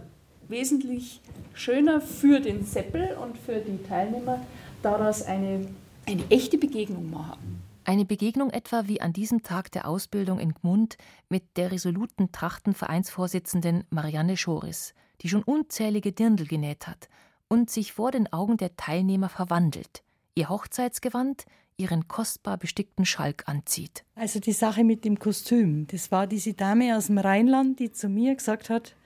wesentlich 0.48 1.20
schöner 1.54 2.00
für 2.00 2.40
den 2.40 2.64
Seppel 2.64 3.16
und 3.22 3.36
für 3.36 3.56
die 3.56 3.82
Teilnehmer 3.86 4.40
daraus 4.82 5.22
eine, 5.22 5.66
eine 6.08 6.30
echte 6.30 6.56
Begegnung 6.56 7.10
machen. 7.10 7.62
Eine 7.84 8.06
Begegnung 8.06 8.48
etwa 8.50 8.88
wie 8.88 9.02
an 9.02 9.12
diesem 9.12 9.42
Tag 9.42 9.70
der 9.72 9.86
Ausbildung 9.86 10.38
in 10.38 10.54
Gmund 10.54 10.96
mit 11.28 11.58
der 11.58 11.70
resoluten 11.70 12.32
Trachtenvereinsvorsitzenden 12.32 13.84
Marianne 13.90 14.38
Schoris, 14.38 14.94
die 15.20 15.28
schon 15.28 15.42
unzählige 15.42 16.12
Dirndl 16.12 16.46
genäht 16.46 16.86
hat 16.86 17.10
und 17.48 17.68
sich 17.68 17.92
vor 17.92 18.10
den 18.10 18.32
Augen 18.32 18.56
der 18.56 18.74
Teilnehmer 18.76 19.28
verwandelt, 19.28 20.02
ihr 20.34 20.48
Hochzeitsgewand, 20.48 21.44
ihren 21.76 22.08
kostbar 22.08 22.56
bestickten 22.56 23.04
Schalk 23.04 23.44
anzieht. 23.46 24.02
Also 24.14 24.40
die 24.40 24.52
Sache 24.52 24.84
mit 24.84 25.04
dem 25.04 25.18
Kostüm, 25.18 25.86
das 25.88 26.10
war 26.10 26.26
diese 26.26 26.54
Dame 26.54 26.96
aus 26.96 27.08
dem 27.08 27.18
Rheinland, 27.18 27.80
die 27.80 27.92
zu 27.92 28.08
mir 28.08 28.34
gesagt 28.34 28.70
hat, 28.70 28.96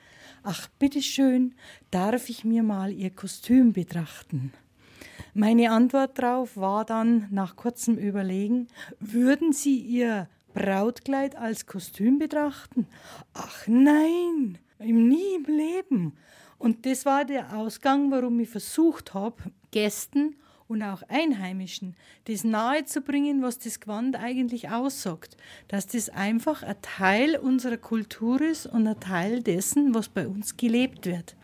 ach 0.45 0.69
bitteschön, 0.79 1.57
darf 1.91 2.29
ich 2.29 2.45
mir 2.45 2.63
mal 2.63 2.93
Ihr 2.93 3.11
Kostüm 3.11 3.73
betrachten? 3.73 4.53
Meine 5.35 5.71
Antwort 5.71 6.19
darauf 6.19 6.59
war 6.59 6.85
dann 6.85 7.27
nach 7.31 7.57
kurzem 7.57 7.97
Überlegen, 7.97 8.69
würden 9.01 9.55
Sie 9.55 9.79
Ihr 9.79 10.29
Brautkleid 10.53 11.37
als 11.37 11.65
Kostüm 11.65 12.19
betrachten? 12.19 12.87
Ach 13.33 13.67
nein, 13.67 14.59
nie 14.79 15.37
im 15.37 15.47
Leben. 15.47 16.13
Und 16.59 16.85
das 16.85 17.07
war 17.07 17.25
der 17.25 17.57
Ausgang, 17.57 18.11
warum 18.11 18.41
ich 18.41 18.51
versucht 18.51 19.15
habe, 19.15 19.37
Gästen 19.71 20.37
und 20.69 20.83
auch 20.83 21.03
Einheimischen 21.09 21.97
das 22.27 22.45
nahezubringen, 22.45 23.41
was 23.41 23.59
das 23.59 23.81
Gewand 23.81 24.17
eigentlich 24.17 24.69
aussagt. 24.69 25.39
Dass 25.67 25.87
das 25.87 26.11
einfach 26.11 26.63
ein 26.63 26.77
Teil 26.83 27.37
unserer 27.37 27.79
Kultur 27.79 28.43
ist 28.43 28.67
und 28.67 28.87
ein 28.87 29.01
Teil 29.01 29.43
dessen, 29.43 29.95
was 29.95 30.11
bei 30.11 30.29
uns 30.29 30.59
gelebt 30.59 31.07
wird. 31.07 31.37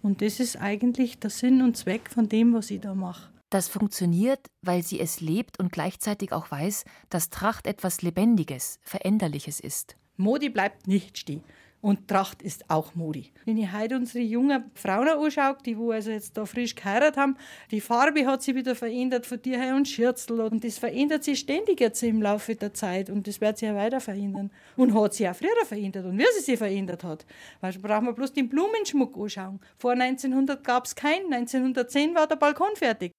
Und 0.00 0.22
das 0.22 0.38
ist 0.38 0.60
eigentlich 0.60 1.18
der 1.18 1.30
Sinn 1.30 1.60
und 1.60 1.76
Zweck 1.76 2.08
von 2.08 2.28
dem, 2.28 2.54
was 2.54 2.70
ich 2.70 2.80
da 2.80 2.94
mache. 2.94 3.31
Das 3.52 3.68
funktioniert, 3.68 4.50
weil 4.62 4.82
sie 4.82 4.98
es 4.98 5.20
lebt 5.20 5.60
und 5.60 5.72
gleichzeitig 5.72 6.32
auch 6.32 6.50
weiß, 6.50 6.86
dass 7.10 7.28
Tracht 7.28 7.66
etwas 7.66 8.00
Lebendiges, 8.00 8.78
Veränderliches 8.80 9.60
ist. 9.60 9.94
Modi 10.16 10.48
bleibt 10.48 10.88
nicht 10.88 11.18
stehen. 11.18 11.44
Und 11.82 12.08
Tracht 12.08 12.40
ist 12.40 12.70
auch 12.70 12.94
Modi. 12.94 13.30
Wenn 13.44 13.58
ich 13.58 13.70
heute 13.70 13.96
unsere 13.96 14.24
jungen 14.24 14.70
Frauen 14.74 15.06
anschaue, 15.06 15.58
die 15.66 15.76
wo 15.76 15.90
also 15.90 16.10
jetzt 16.12 16.38
da 16.38 16.46
frisch 16.46 16.74
geheiratet 16.74 17.18
haben, 17.18 17.36
die 17.70 17.82
Farbe 17.82 18.26
hat 18.26 18.42
sich 18.42 18.54
wieder 18.54 18.74
verändert 18.74 19.26
von 19.26 19.42
dir 19.42 19.60
her 19.60 19.76
und 19.76 19.86
Schürzel. 19.86 20.40
Und 20.40 20.64
das 20.64 20.78
verändert 20.78 21.22
sich 21.22 21.40
ständig 21.40 21.78
jetzt 21.78 22.02
im 22.02 22.22
Laufe 22.22 22.54
der 22.54 22.72
Zeit. 22.72 23.10
Und 23.10 23.26
das 23.26 23.42
wird 23.42 23.58
sich 23.58 23.68
ja 23.68 23.74
weiter 23.74 24.00
verändern. 24.00 24.50
Und 24.76 24.94
hat 24.94 25.12
sich 25.12 25.28
auch 25.28 25.36
früher 25.36 25.66
verändert. 25.66 26.06
Und 26.06 26.16
wie 26.16 26.24
sie 26.38 26.44
sich 26.44 26.56
verändert 26.56 27.04
hat. 27.04 27.26
Weil 27.60 27.74
brauchen 27.74 28.06
wir 28.06 28.14
bloß 28.14 28.32
den 28.32 28.48
Blumenschmuck 28.48 29.14
anschauen. 29.18 29.60
Vor 29.76 29.92
1900 29.92 30.64
gab 30.64 30.86
es 30.86 30.94
keinen. 30.94 31.30
1910 31.34 32.14
war 32.14 32.26
der 32.26 32.36
Balkon 32.36 32.74
fertig. 32.76 33.12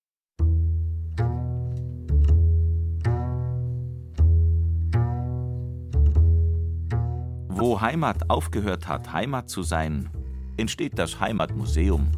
Wo 7.65 7.79
Heimat 7.79 8.29
aufgehört 8.29 8.89
hat, 8.89 9.13
Heimat 9.13 9.49
zu 9.49 9.63
sein, 9.63 10.09
entsteht 10.57 10.99
das 10.99 11.21
Heimatmuseum. 11.21 12.11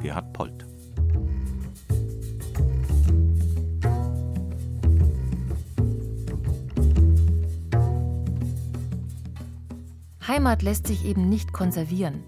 Gerhard 0.00 0.32
Polt. 0.32 0.66
Heimat 10.26 10.62
lässt 10.62 10.86
sich 10.86 11.04
eben 11.04 11.28
nicht 11.28 11.52
konservieren. 11.52 12.22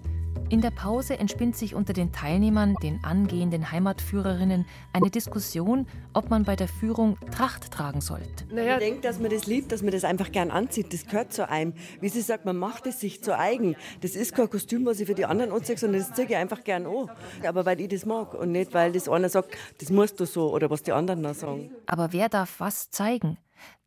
In 0.48 0.60
der 0.60 0.70
Pause 0.70 1.18
entspinnt 1.18 1.56
sich 1.56 1.74
unter 1.74 1.92
den 1.92 2.12
Teilnehmern, 2.12 2.76
den 2.80 3.02
angehenden 3.02 3.72
Heimatführerinnen, 3.72 4.64
eine 4.92 5.10
Diskussion, 5.10 5.88
ob 6.12 6.30
man 6.30 6.44
bei 6.44 6.54
der 6.54 6.68
Führung 6.68 7.18
Tracht 7.32 7.72
tragen 7.72 8.00
sollte. 8.00 8.44
Naja, 8.52 8.74
ich 8.74 8.78
denke, 8.78 9.00
dass 9.00 9.18
man 9.18 9.30
das 9.30 9.46
liebt, 9.46 9.72
dass 9.72 9.82
man 9.82 9.90
das 9.90 10.04
einfach 10.04 10.30
gern 10.30 10.52
anzieht. 10.52 10.92
Das 10.92 11.04
gehört 11.04 11.32
zu 11.32 11.48
einem. 11.48 11.72
Wie 12.00 12.08
sie 12.08 12.20
sagt, 12.20 12.44
man 12.44 12.56
macht 12.56 12.86
es 12.86 13.00
sich 13.00 13.24
zu 13.24 13.36
eigen. 13.36 13.74
Das 14.02 14.14
ist 14.14 14.36
kein 14.36 14.48
Kostüm, 14.48 14.86
was 14.86 15.00
ich 15.00 15.08
für 15.08 15.16
die 15.16 15.24
anderen 15.24 15.50
anziehe, 15.50 15.76
sondern 15.76 16.00
das 16.00 16.12
ziehe 16.12 16.28
ich 16.28 16.36
einfach 16.36 16.62
gern 16.62 16.86
an. 16.86 17.10
Aber 17.44 17.66
weil 17.66 17.80
ich 17.80 17.88
das 17.88 18.06
mag 18.06 18.32
und 18.34 18.52
nicht, 18.52 18.72
weil 18.72 18.92
das 18.92 19.08
einer 19.08 19.28
sagt, 19.28 19.56
das 19.80 19.90
musst 19.90 20.20
du 20.20 20.26
so 20.26 20.52
oder 20.52 20.70
was 20.70 20.84
die 20.84 20.92
anderen 20.92 21.22
noch 21.22 21.34
sagen. 21.34 21.72
Aber 21.86 22.12
wer 22.12 22.28
darf 22.28 22.60
was 22.60 22.88
zeigen? 22.90 23.36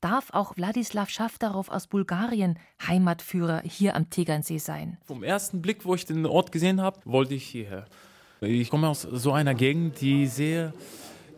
Darf 0.02 0.30
auch 0.32 0.56
Wladislav 0.56 1.10
Schaftarov 1.10 1.70
aus 1.70 1.88
Bulgarien 1.88 2.58
Heimatführer 2.86 3.62
hier 3.66 3.96
am 3.96 4.10
Tegernsee 4.10 4.58
sein? 4.58 4.98
Vom 5.04 5.24
ersten 5.24 5.62
Blick, 5.62 5.86
wo 5.86 5.96
ich 5.96 6.06
den 6.06 6.26
Ort 6.26 6.52
gesehen 6.52 6.82
habe, 6.82 7.00
wollte 7.06 7.36
ich 7.36 7.46
hierher. 7.46 7.86
Ich 8.42 8.70
komme 8.70 8.88
aus 8.88 9.02
so 9.02 9.34
einer 9.34 9.54
Gegend, 9.54 10.00
die 10.00 10.28
sehr 10.28 10.74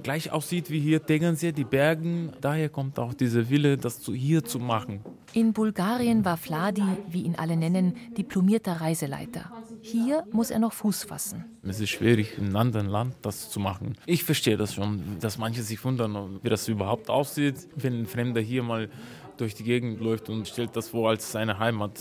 gleich 0.03 0.31
aussieht 0.31 0.69
wie 0.69 0.79
hier 0.79 1.05
Tegernsee, 1.05 1.51
die 1.51 1.63
Bergen. 1.63 2.33
Daher 2.41 2.69
kommt 2.69 2.99
auch 2.99 3.13
diese 3.13 3.49
Wille, 3.49 3.77
das 3.77 4.01
hier 4.05 4.43
zu 4.43 4.59
machen. 4.59 5.01
In 5.33 5.53
Bulgarien 5.53 6.25
war 6.25 6.37
Vladi, 6.37 6.83
wie 7.09 7.21
ihn 7.23 7.35
alle 7.35 7.55
nennen, 7.55 7.95
diplomierter 8.17 8.81
Reiseleiter. 8.81 9.51
Hier 9.81 10.23
muss 10.31 10.51
er 10.51 10.59
noch 10.59 10.73
Fuß 10.73 11.05
fassen. 11.05 11.45
Es 11.63 11.79
ist 11.79 11.89
schwierig, 11.89 12.37
in 12.37 12.45
einem 12.45 12.55
anderen 12.57 12.87
Land 12.87 13.15
das 13.21 13.49
zu 13.49 13.59
machen. 13.59 13.97
Ich 14.05 14.23
verstehe 14.23 14.57
das 14.57 14.73
schon, 14.73 15.01
dass 15.19 15.37
manche 15.37 15.63
sich 15.63 15.83
wundern, 15.83 16.39
wie 16.43 16.49
das 16.49 16.67
überhaupt 16.67 17.09
aussieht, 17.09 17.67
wenn 17.75 18.01
ein 18.01 18.05
Fremder 18.05 18.41
hier 18.41 18.63
mal 18.63 18.89
durch 19.37 19.55
die 19.55 19.63
Gegend 19.63 19.99
läuft 20.01 20.29
und 20.29 20.47
stellt 20.47 20.75
das 20.75 20.89
vor 20.89 21.09
als 21.09 21.31
seine 21.31 21.57
Heimat. 21.59 21.99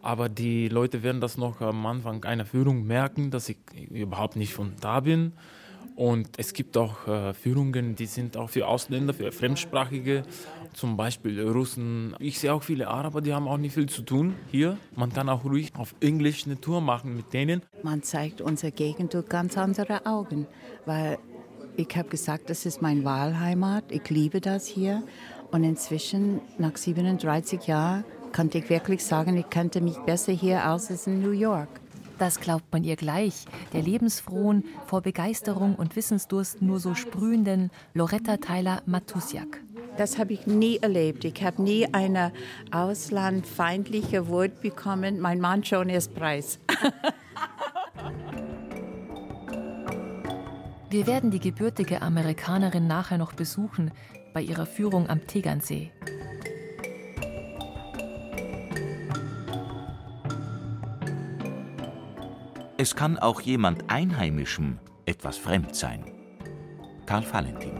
Aber 0.00 0.28
die 0.28 0.68
Leute 0.68 1.02
werden 1.02 1.20
das 1.20 1.36
noch 1.36 1.60
am 1.60 1.84
Anfang 1.84 2.24
einer 2.24 2.46
Führung 2.46 2.86
merken, 2.86 3.30
dass 3.30 3.48
ich 3.48 3.58
überhaupt 3.90 4.36
nicht 4.36 4.54
von 4.54 4.74
da 4.80 5.00
bin. 5.00 5.32
Und 5.98 6.28
es 6.36 6.52
gibt 6.52 6.76
auch 6.76 7.08
äh, 7.08 7.34
Führungen, 7.34 7.96
die 7.96 8.06
sind 8.06 8.36
auch 8.36 8.50
für 8.50 8.68
Ausländer, 8.68 9.12
für 9.12 9.32
Fremdsprachige, 9.32 10.22
zum 10.72 10.96
Beispiel 10.96 11.40
Russen. 11.42 12.14
Ich 12.20 12.38
sehe 12.38 12.54
auch 12.54 12.62
viele 12.62 12.86
Araber, 12.86 13.20
die 13.20 13.34
haben 13.34 13.48
auch 13.48 13.56
nicht 13.56 13.74
viel 13.74 13.88
zu 13.88 14.02
tun 14.02 14.36
hier. 14.48 14.78
Man 14.94 15.12
kann 15.12 15.28
auch 15.28 15.44
ruhig 15.44 15.72
auf 15.76 15.96
Englisch 15.98 16.46
eine 16.46 16.60
Tour 16.60 16.80
machen 16.80 17.16
mit 17.16 17.32
denen. 17.32 17.62
Man 17.82 18.04
zeigt 18.04 18.40
unsere 18.40 18.70
Gegend 18.70 19.12
durch 19.12 19.28
ganz 19.28 19.58
andere 19.58 20.06
Augen, 20.06 20.46
weil 20.86 21.18
ich 21.76 21.88
habe 21.96 22.08
gesagt, 22.08 22.48
das 22.48 22.64
ist 22.64 22.80
mein 22.80 23.02
Wahlheimat. 23.02 23.90
Ich 23.90 24.08
liebe 24.08 24.40
das 24.40 24.68
hier. 24.68 25.02
Und 25.50 25.64
inzwischen, 25.64 26.40
nach 26.58 26.76
37 26.76 27.66
Jahren, 27.66 28.04
kann 28.30 28.50
ich 28.52 28.70
wirklich 28.70 29.04
sagen, 29.04 29.36
ich 29.36 29.50
kannte 29.50 29.80
mich 29.80 29.96
besser 30.06 30.30
hier 30.30 30.70
aus 30.70 30.92
als 30.92 31.08
in 31.08 31.20
New 31.20 31.32
York. 31.32 31.80
Das 32.18 32.40
glaubt 32.40 32.72
man 32.72 32.82
ihr 32.82 32.96
gleich, 32.96 33.44
der 33.72 33.82
lebensfrohen, 33.82 34.64
vor 34.86 35.02
Begeisterung 35.02 35.76
und 35.76 35.94
Wissensdurst 35.94 36.60
nur 36.60 36.80
so 36.80 36.94
sprühenden 36.94 37.70
Loretta 37.94 38.38
Tyler 38.38 38.82
Matusiak. 38.86 39.62
Das 39.96 40.18
habe 40.18 40.32
ich 40.32 40.46
nie 40.46 40.78
erlebt. 40.78 41.24
Ich 41.24 41.42
habe 41.42 41.62
nie 41.62 41.86
eine 41.92 42.32
auslandfeindliche 42.70 44.28
Wort 44.28 44.60
bekommen. 44.60 45.20
Mein 45.20 45.40
Mann 45.40 45.64
schon 45.64 45.88
erst 45.88 46.14
Preis. 46.14 46.58
Wir 50.90 51.06
werden 51.06 51.30
die 51.30 51.40
gebürtige 51.40 52.00
Amerikanerin 52.00 52.86
nachher 52.86 53.18
noch 53.18 53.34
besuchen 53.34 53.90
bei 54.32 54.40
ihrer 54.40 54.66
Führung 54.66 55.08
am 55.08 55.26
Tegernsee. 55.26 55.92
Es 62.80 62.94
kann 62.94 63.18
auch 63.18 63.40
jemand 63.40 63.90
Einheimischem 63.90 64.78
etwas 65.04 65.36
fremd 65.36 65.74
sein. 65.74 66.04
Karl 67.06 67.24
Valentin. 67.28 67.72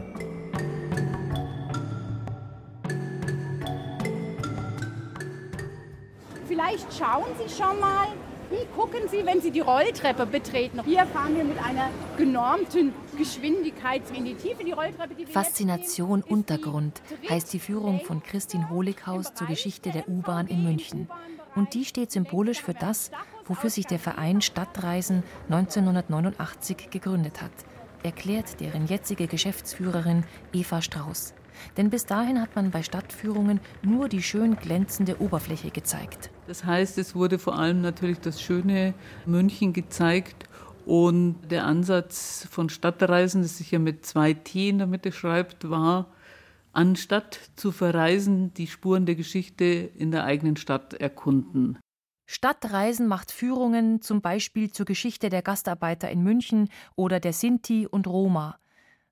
Vielleicht 6.49 6.93
schauen 6.93 7.27
Sie 7.37 7.49
schon 7.49 7.79
mal, 7.79 8.07
wie 8.49 8.65
gucken 8.75 9.07
Sie, 9.09 9.25
wenn 9.25 9.39
Sie 9.39 9.51
die 9.51 9.61
Rolltreppe 9.61 10.25
betreten. 10.25 10.83
Hier 10.83 11.05
fahren 11.05 11.33
wir 11.37 11.45
mit 11.45 11.63
einer 11.63 11.89
genormten 12.17 12.91
Geschwindigkeit 13.17 14.01
in 14.13 14.25
die 14.25 14.35
Tiefe. 14.35 14.65
Die 14.65 14.73
Rolltreppe, 14.73 15.15
die 15.15 15.25
Faszination 15.27 16.23
Untergrund 16.23 17.01
heißt 17.29 17.53
die 17.53 17.59
Führung 17.59 18.01
von 18.01 18.21
Christine 18.21 18.69
Holighaus 18.69 19.33
zur 19.33 19.47
Geschichte 19.47 19.91
der 19.91 20.09
U-Bahn 20.09 20.47
in 20.47 20.61
München. 20.65 21.07
Und 21.55 21.73
die 21.73 21.85
steht 21.85 22.11
symbolisch 22.11 22.61
für 22.61 22.73
das, 22.73 23.11
wofür 23.49 23.69
sich 23.69 23.85
der 23.85 23.99
Verein 23.99 24.39
Stadtreisen 24.39 25.23
1989 25.49 26.89
gegründet 26.89 27.41
hat, 27.41 27.51
erklärt 28.03 28.61
deren 28.61 28.85
jetzige 28.85 29.27
Geschäftsführerin 29.27 30.23
Eva 30.53 30.81
Strauß. 30.81 31.33
Denn 31.75 31.89
bis 31.89 32.05
dahin 32.05 32.39
hat 32.39 32.55
man 32.55 32.71
bei 32.71 32.83
Stadtführungen 32.83 33.59
nur 33.81 34.07
die 34.07 34.23
schön 34.23 34.55
glänzende 34.55 35.19
Oberfläche 35.19 35.71
gezeigt. 35.71 36.29
Das 36.47 36.63
heißt, 36.63 36.97
es 36.97 37.15
wurde 37.15 37.37
vor 37.37 37.59
allem 37.59 37.81
natürlich 37.81 38.19
das 38.19 38.41
schöne 38.41 38.93
München 39.25 39.73
gezeigt 39.73 40.47
und 40.85 41.35
der 41.51 41.65
Ansatz 41.65 42.47
von 42.49 42.69
Stadtreisen, 42.69 43.41
das 43.41 43.57
sich 43.57 43.71
ja 43.71 43.79
mit 43.79 44.05
zwei 44.05 44.33
T 44.33 44.69
in 44.69 44.77
der 44.77 44.87
Mitte 44.87 45.11
schreibt, 45.11 45.69
war, 45.69 46.07
anstatt 46.71 47.39
zu 47.55 47.71
verreisen, 47.71 48.53
die 48.53 48.67
Spuren 48.67 49.05
der 49.05 49.15
Geschichte 49.15 49.65
in 49.65 50.11
der 50.11 50.23
eigenen 50.23 50.55
Stadt 50.55 50.93
erkunden. 50.93 51.77
Stadtreisen 52.31 53.07
macht 53.07 53.31
Führungen 53.31 54.03
zum 54.03 54.21
Beispiel 54.21 54.71
zur 54.71 54.85
Geschichte 54.85 55.31
der 55.31 55.41
Gastarbeiter 55.41 56.11
in 56.11 56.21
München 56.21 56.69
oder 56.95 57.19
der 57.19 57.33
Sinti 57.33 57.87
und 57.87 58.05
Roma. 58.05 58.59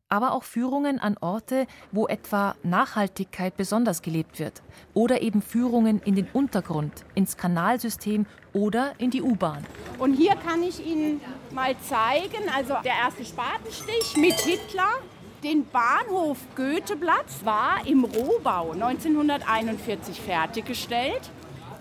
Aber 0.07 0.33
auch 0.33 0.43
Führungen 0.43 0.99
an 0.99 1.17
Orte, 1.19 1.65
wo 1.91 2.05
etwa 2.05 2.53
Nachhaltigkeit 2.61 3.57
besonders 3.57 4.03
gelebt 4.03 4.37
wird. 4.37 4.61
Oder 4.93 5.23
eben 5.23 5.41
Führungen 5.41 5.99
in 6.03 6.13
den 6.13 6.27
Untergrund, 6.31 7.05
ins 7.15 7.37
Kanalsystem 7.37 8.27
oder 8.53 8.93
in 8.99 9.09
die 9.09 9.23
U-Bahn. 9.23 9.65
Und 9.97 10.13
hier 10.13 10.35
kann 10.35 10.61
ich 10.61 10.85
Ihnen 10.85 11.19
mal 11.49 11.75
zeigen, 11.79 12.47
also 12.55 12.75
der 12.83 12.93
erste 13.03 13.25
Spatenstich 13.25 14.15
mit 14.15 14.39
Hitler. 14.41 14.91
Den 15.43 15.65
Bahnhof 15.65 16.37
Goetheplatz 16.55 17.43
war 17.43 17.79
im 17.87 18.03
Rohbau 18.03 18.73
1941 18.73 20.21
fertiggestellt. 20.21 21.31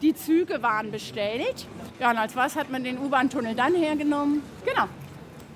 Die 0.03 0.15
Züge 0.15 0.63
waren 0.63 0.91
bestellt. 0.91 1.67
Ja, 1.99 2.11
und 2.11 2.19
als 2.19 2.37
was 2.37 2.57
hat 2.57 2.71
man 2.71 2.85
den 2.85 2.99
U-Bahn-Tunnel 2.99 3.55
dann 3.55 3.75
hergenommen? 3.75 4.43
Genau. 4.65 4.89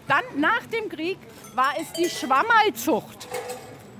Dann 0.08 0.24
nach 0.38 0.66
dem 0.66 0.88
Krieg 0.88 1.18
war 1.54 1.72
es 1.80 1.92
die 1.92 2.08
Schwammerlzucht. 2.08 3.28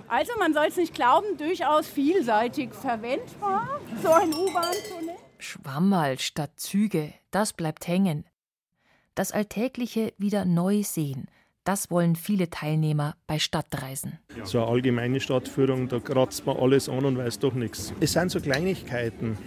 Also 0.09 0.33
man 0.39 0.53
soll 0.53 0.67
es 0.67 0.77
nicht 0.77 0.95
glauben, 0.95 1.37
durchaus 1.39 1.87
vielseitig 1.87 2.75
verwendbar, 2.75 3.81
so 4.03 4.11
ein 4.13 4.35
U-Bahn-Tunnel. 4.35 5.15
Schwammerl 5.39 6.19
statt 6.19 6.51
Züge, 6.57 7.15
das 7.31 7.53
bleibt 7.53 7.87
hängen. 7.87 8.25
Das 9.15 9.31
Alltägliche 9.31 10.13
wieder 10.19 10.45
neu 10.45 10.83
sehen, 10.83 11.29
das 11.65 11.91
wollen 11.91 12.17
viele 12.17 12.51
Teilnehmer 12.51 13.15
bei 13.27 13.39
Stadtreisen. 13.39 14.19
So 14.45 14.59
eine 14.63 14.69
allgemeine 14.69 15.21
Stadtführung, 15.21 15.89
da 15.89 16.01
kratzt 16.01 16.45
man 16.45 16.57
alles 16.57 16.89
an 16.89 17.05
und 17.05 17.19
weiß 17.19 17.39
doch 17.39 17.53
nichts. 17.53 17.93
Es 18.01 18.15
sind 18.15 18.31
so 18.31 18.41
Kleinigkeiten. 18.41 19.39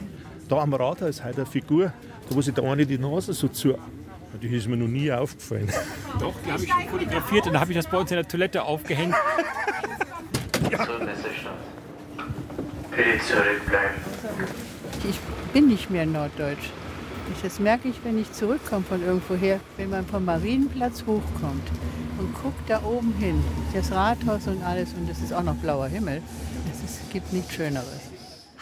Da 0.54 0.60
am 0.60 0.72
Rathaus 0.72 1.10
ist 1.10 1.24
heute 1.24 1.38
eine 1.38 1.46
Figur, 1.48 1.92
da 2.30 2.36
wo 2.36 2.40
sich 2.40 2.54
der 2.54 2.64
eine 2.64 2.86
die 2.86 3.00
Nase 3.00 3.34
so 3.34 3.48
zu 3.48 3.74
Die 4.40 4.56
ist 4.56 4.68
mir 4.68 4.78
noch 4.78 4.88
nie 4.88 5.12
aufgefallen. 5.12 5.68
Doch, 6.20 6.36
die 6.46 6.52
habe 6.52 6.64
ich 6.64 6.70
schon 6.70 6.90
fotografiert 6.90 7.48
und 7.48 7.54
da 7.54 7.60
habe 7.62 7.72
ich 7.72 7.78
das 7.78 7.88
bei 7.88 7.98
uns 7.98 8.12
in 8.12 8.18
der 8.18 8.28
Toilette 8.28 8.62
aufgehängt. 8.62 9.16
Bitte 10.70 10.80
zurückbleiben. 13.28 13.96
Ich 15.10 15.20
bin 15.54 15.70
nicht 15.70 15.90
mehr 15.90 16.06
norddeutsch. 16.06 16.70
Das 17.42 17.60
merke 17.60 17.88
ich, 17.88 17.96
wenn 18.04 18.22
ich 18.22 18.32
zurückkomme 18.32 18.86
von 18.86 19.04
irgendwoher, 19.04 19.60
wenn 19.78 19.90
man 19.90 20.06
vom 20.06 20.24
Marienplatz 20.24 21.02
hochkommt 21.08 21.68
und 22.20 22.32
guckt 22.44 22.70
da 22.70 22.84
oben 22.84 23.16
hin, 23.16 23.44
das 23.74 23.92
Rathaus 23.92 24.46
und 24.46 24.62
alles 24.62 24.94
und 24.94 25.10
es 25.10 25.20
ist 25.20 25.34
auch 25.34 25.42
noch 25.42 25.56
blauer 25.56 25.88
Himmel. 25.88 26.22
Es 26.86 27.00
gibt 27.12 27.34
nichts 27.34 27.56
Schöneres. 27.56 28.02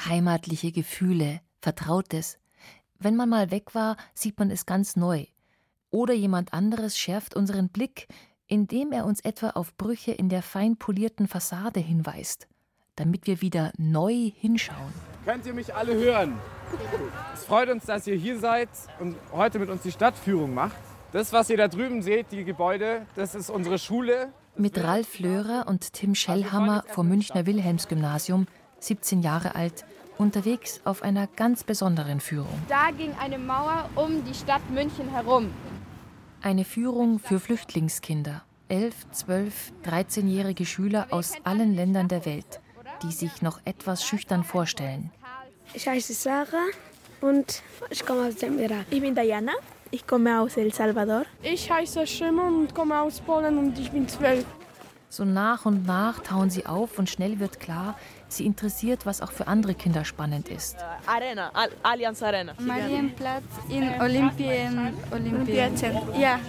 Heimatliche 0.08 0.72
Gefühle, 0.72 1.42
Vertrautes. 1.62 2.38
Wenn 3.00 3.16
man 3.16 3.30
mal 3.30 3.52
weg 3.52 3.74
war, 3.74 3.98
sieht 4.14 4.38
man 4.40 4.52
es 4.52 4.66
ganz 4.66 4.96
neu. 4.96 5.26
Oder 5.90 6.14
jemand 6.14 6.54
anderes 6.54 6.98
schärft 6.98 7.36
unseren 7.36 7.70
Blick, 7.70 8.08
indem 8.48 8.92
er 8.92 9.06
uns 9.06 9.22
etwa 9.22 9.52
auf 9.52 9.76
Brüche 9.78 10.12
in 10.12 10.30
der 10.30 10.42
fein 10.42 10.78
polierten 10.78 11.28
Fassade 11.28 11.80
hinweist, 11.80 12.48
damit 12.96 13.28
wir 13.28 13.42
wieder 13.42 13.72
neu 13.78 14.32
hinschauen. 14.36 14.94
Könnt 15.26 15.46
ihr 15.46 15.54
mich 15.54 15.74
alle 15.74 15.94
hören? 15.94 16.38
Es 17.34 17.46
freut 17.46 17.70
uns, 17.70 17.86
dass 17.86 18.08
ihr 18.08 18.16
hier 18.16 18.40
seid 18.40 18.70
und 19.00 19.16
heute 19.32 19.60
mit 19.60 19.70
uns 19.70 19.84
die 19.84 19.92
Stadtführung 19.92 20.54
macht. 20.54 20.76
Das, 21.12 21.34
was 21.34 21.50
ihr 21.50 21.58
da 21.58 21.68
drüben 21.68 22.02
seht, 22.02 22.32
die 22.32 22.46
Gebäude, 22.46 23.06
das 23.16 23.36
ist 23.36 23.50
unsere 23.50 23.78
Schule. 23.78 24.32
Mit 24.56 24.82
Ralf 24.82 25.20
Löhrer 25.20 25.66
und 25.68 25.94
Tim 25.94 26.16
Schellhammer 26.16 26.84
vom 26.88 27.08
Münchner 27.10 27.46
Wilhelmsgymnasium, 27.46 28.48
17 28.80 29.22
Jahre 29.22 29.56
alt, 29.56 29.86
unterwegs 30.22 30.80
auf 30.86 31.02
einer 31.02 31.28
ganz 31.28 31.64
besonderen 31.64 32.20
Führung. 32.20 32.62
Da 32.70 32.92
ging 32.92 33.14
eine 33.20 33.40
Mauer 33.40 33.90
um 33.96 34.24
die 34.24 34.34
Stadt 34.34 34.62
München 34.70 35.10
herum. 35.10 35.52
Eine 36.42 36.64
Führung 36.64 37.20
für 37.20 37.40
Flüchtlingskinder. 37.40 38.44
Elf, 38.70 38.96
zwölf, 39.12 39.74
13-jährige 39.84 40.66
Schüler 40.66 41.08
aus 41.10 41.34
allen 41.44 41.76
Ländern 41.76 42.08
der 42.08 42.26
Welt, 42.26 42.62
die 43.04 43.12
sich 43.12 43.42
noch 43.42 43.60
etwas 43.66 44.06
schüchtern 44.06 44.44
vorstellen. 44.44 45.12
Ich 45.74 45.88
heiße 45.88 46.14
Sarah 46.14 46.68
und 47.20 47.62
ich 47.90 48.06
komme 48.06 48.28
aus 48.28 48.36
dem 48.36 48.60
Irak. 48.60 48.86
Ich 48.90 49.02
bin 49.02 49.16
Diana. 49.16 49.54
Ich 49.90 50.08
komme 50.08 50.40
aus 50.40 50.56
El 50.56 50.74
Salvador. 50.74 51.26
Ich 51.42 51.70
heiße 51.70 52.06
Szymon 52.06 52.62
und 52.62 52.76
komme 52.76 53.02
aus 53.02 53.20
Polen 53.20 53.58
und 53.58 53.78
ich 53.78 53.92
bin 53.92 54.08
zwölf. 54.08 54.46
So 55.12 55.26
nach 55.26 55.66
und 55.66 55.86
nach 55.86 56.20
tauen 56.20 56.50
sie 56.50 56.66
auf 56.66 56.98
und 56.98 57.10
schnell 57.10 57.42
wird 57.42 57.60
klar, 57.60 58.00
sie 58.30 58.46
interessiert, 58.46 59.06
was 59.06 59.22
auch 59.22 59.34
für 59.34 59.46
andere 59.46 59.74
Kinder 59.74 60.06
spannend 60.06 60.48
ist. 60.48 60.78
Arena, 61.06 61.52
Al 61.54 61.68
Allianz 61.84 62.24
Arena. 62.24 62.54
Marienplatz 62.58 63.44
in 63.68 63.90
Olympien. 64.00 64.94
Olympien. 65.12 65.74
Ja. 66.18 66.40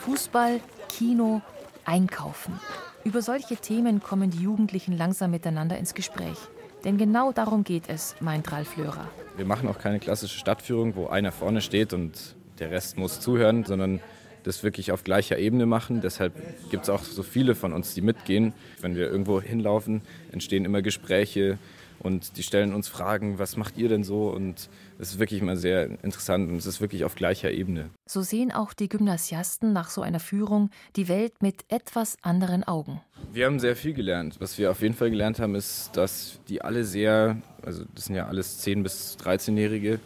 Fußball, 0.00 0.60
Kino, 0.90 1.40
Einkaufen. 1.86 2.60
Über 3.02 3.22
solche 3.22 3.56
Themen 3.56 4.02
kommen 4.02 4.30
die 4.30 4.42
Jugendlichen 4.42 4.94
langsam 4.94 5.30
miteinander 5.30 5.78
ins 5.78 5.94
Gespräch. 5.94 6.36
Denn 6.84 6.98
genau 6.98 7.32
darum 7.32 7.64
geht 7.64 7.88
es, 7.88 8.14
meint 8.20 8.52
Ralf 8.52 8.76
Löhrer. 8.76 9.08
Wir 9.38 9.46
machen 9.46 9.70
auch 9.70 9.78
keine 9.78 10.00
klassische 10.00 10.38
Stadtführung, 10.38 10.96
wo 10.96 11.06
einer 11.06 11.32
vorne 11.32 11.62
steht 11.62 11.94
und 11.94 12.36
der 12.58 12.70
Rest 12.70 12.98
muss 12.98 13.20
zuhören, 13.20 13.64
sondern 13.64 14.00
das 14.46 14.62
wirklich 14.62 14.92
auf 14.92 15.04
gleicher 15.04 15.38
Ebene 15.38 15.66
machen. 15.66 16.00
Deshalb 16.00 16.32
gibt 16.70 16.84
es 16.84 16.90
auch 16.90 17.02
so 17.02 17.22
viele 17.22 17.54
von 17.54 17.72
uns, 17.72 17.94
die 17.94 18.00
mitgehen. 18.00 18.52
Wenn 18.80 18.94
wir 18.94 19.10
irgendwo 19.10 19.40
hinlaufen, 19.40 20.02
entstehen 20.32 20.64
immer 20.64 20.82
Gespräche 20.82 21.58
und 21.98 22.36
die 22.36 22.42
stellen 22.42 22.74
uns 22.74 22.88
Fragen, 22.88 23.38
was 23.38 23.56
macht 23.56 23.76
ihr 23.76 23.88
denn 23.88 24.04
so? 24.04 24.28
Und 24.28 24.68
es 24.98 25.12
ist 25.12 25.18
wirklich 25.18 25.40
immer 25.40 25.56
sehr 25.56 25.86
interessant 26.04 26.50
und 26.50 26.56
es 26.56 26.66
ist 26.66 26.80
wirklich 26.80 27.04
auf 27.04 27.14
gleicher 27.14 27.50
Ebene. 27.50 27.90
So 28.06 28.22
sehen 28.22 28.52
auch 28.52 28.72
die 28.72 28.88
Gymnasiasten 28.88 29.72
nach 29.72 29.90
so 29.90 30.02
einer 30.02 30.20
Führung 30.20 30.70
die 30.94 31.08
Welt 31.08 31.42
mit 31.42 31.64
etwas 31.68 32.16
anderen 32.22 32.64
Augen. 32.64 33.00
Wir 33.32 33.46
haben 33.46 33.58
sehr 33.58 33.76
viel 33.76 33.94
gelernt. 33.94 34.36
Was 34.38 34.58
wir 34.58 34.70
auf 34.70 34.82
jeden 34.82 34.94
Fall 34.94 35.10
gelernt 35.10 35.40
haben, 35.40 35.54
ist, 35.54 35.90
dass 35.94 36.38
die 36.48 36.62
alle 36.62 36.84
sehr, 36.84 37.36
also 37.62 37.84
das 37.94 38.04
sind 38.04 38.14
ja 38.14 38.26
alles 38.26 38.64
10- 38.64 38.82
bis 38.82 39.16
13-Jährige, 39.18 39.98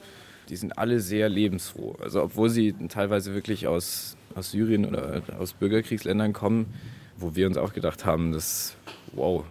die 0.49 0.57
sind 0.57 0.79
alle 0.79 1.01
sehr 1.01 1.29
lebensfroh. 1.29 1.97
Also 2.01 2.23
obwohl 2.23 2.49
sie 2.49 2.73
teilweise 2.89 3.35
wirklich 3.35 3.67
aus, 3.67 4.17
aus 4.35 4.51
Syrien 4.51 4.87
oder 4.87 5.23
aus 5.39 5.53
Bürgerkriegsländern 5.53 6.33
kommen, 6.33 6.73
wo 7.17 7.35
wir 7.35 7.47
uns 7.47 7.57
auch 7.57 7.73
gedacht 7.73 8.05
haben, 8.05 8.33
dass, 8.33 8.77
wow, 9.13 9.45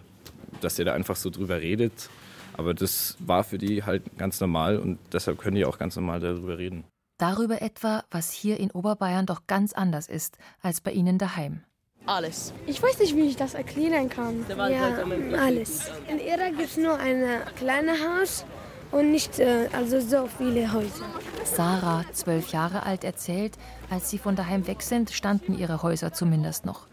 dass 0.60 0.78
ihr 0.78 0.84
da 0.84 0.94
einfach 0.94 1.16
so 1.16 1.30
drüber 1.30 1.60
redet. 1.60 2.10
Aber 2.54 2.74
das 2.74 3.16
war 3.18 3.44
für 3.44 3.58
die 3.58 3.84
halt 3.84 4.02
ganz 4.18 4.40
normal 4.40 4.78
und 4.78 4.98
deshalb 5.12 5.38
können 5.38 5.56
die 5.56 5.64
auch 5.64 5.78
ganz 5.78 5.96
normal 5.96 6.20
darüber 6.20 6.58
reden. 6.58 6.84
Darüber 7.18 7.62
etwa, 7.62 8.04
was 8.10 8.32
hier 8.32 8.58
in 8.58 8.70
Oberbayern 8.70 9.26
doch 9.26 9.46
ganz 9.46 9.72
anders 9.72 10.08
ist 10.08 10.38
als 10.62 10.80
bei 10.80 10.92
ihnen 10.92 11.18
daheim. 11.18 11.62
Alles. 12.06 12.54
Ich 12.66 12.82
weiß 12.82 12.98
nicht, 12.98 13.14
wie 13.14 13.28
ich 13.28 13.36
das 13.36 13.54
erklären 13.54 14.08
kann. 14.08 14.44
Ja, 14.48 14.98
alles. 15.38 15.90
In 16.08 16.18
Irak 16.18 16.56
gibt 16.56 16.70
es 16.70 16.76
nur 16.78 16.98
ein 16.98 17.22
kleines 17.56 17.98
Haus 18.00 18.44
und 18.92 19.10
nicht 19.10 19.38
äh, 19.38 19.68
also 19.72 20.00
so 20.00 20.28
viele 20.38 20.72
Häuser. 20.72 21.04
Sarah, 21.44 22.04
zwölf 22.12 22.52
Jahre 22.52 22.84
alt, 22.84 23.04
erzählt, 23.04 23.54
als 23.90 24.10
sie 24.10 24.18
von 24.18 24.36
daheim 24.36 24.66
weg 24.66 24.82
sind, 24.82 25.10
standen 25.10 25.58
ihre 25.58 25.82
Häuser 25.82 26.12
zumindest 26.12 26.66
noch. 26.66 26.86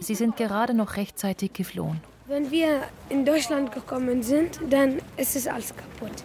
Sie 0.00 0.14
sind 0.14 0.36
gerade 0.36 0.74
noch 0.74 0.96
rechtzeitig 0.96 1.52
geflohen. 1.52 2.00
Wenn 2.26 2.50
wir 2.50 2.80
in 3.08 3.24
Deutschland 3.24 3.72
gekommen 3.72 4.22
sind, 4.22 4.60
dann 4.70 4.98
ist 5.16 5.36
es 5.36 5.46
alles 5.46 5.74
kaputt. 5.76 6.22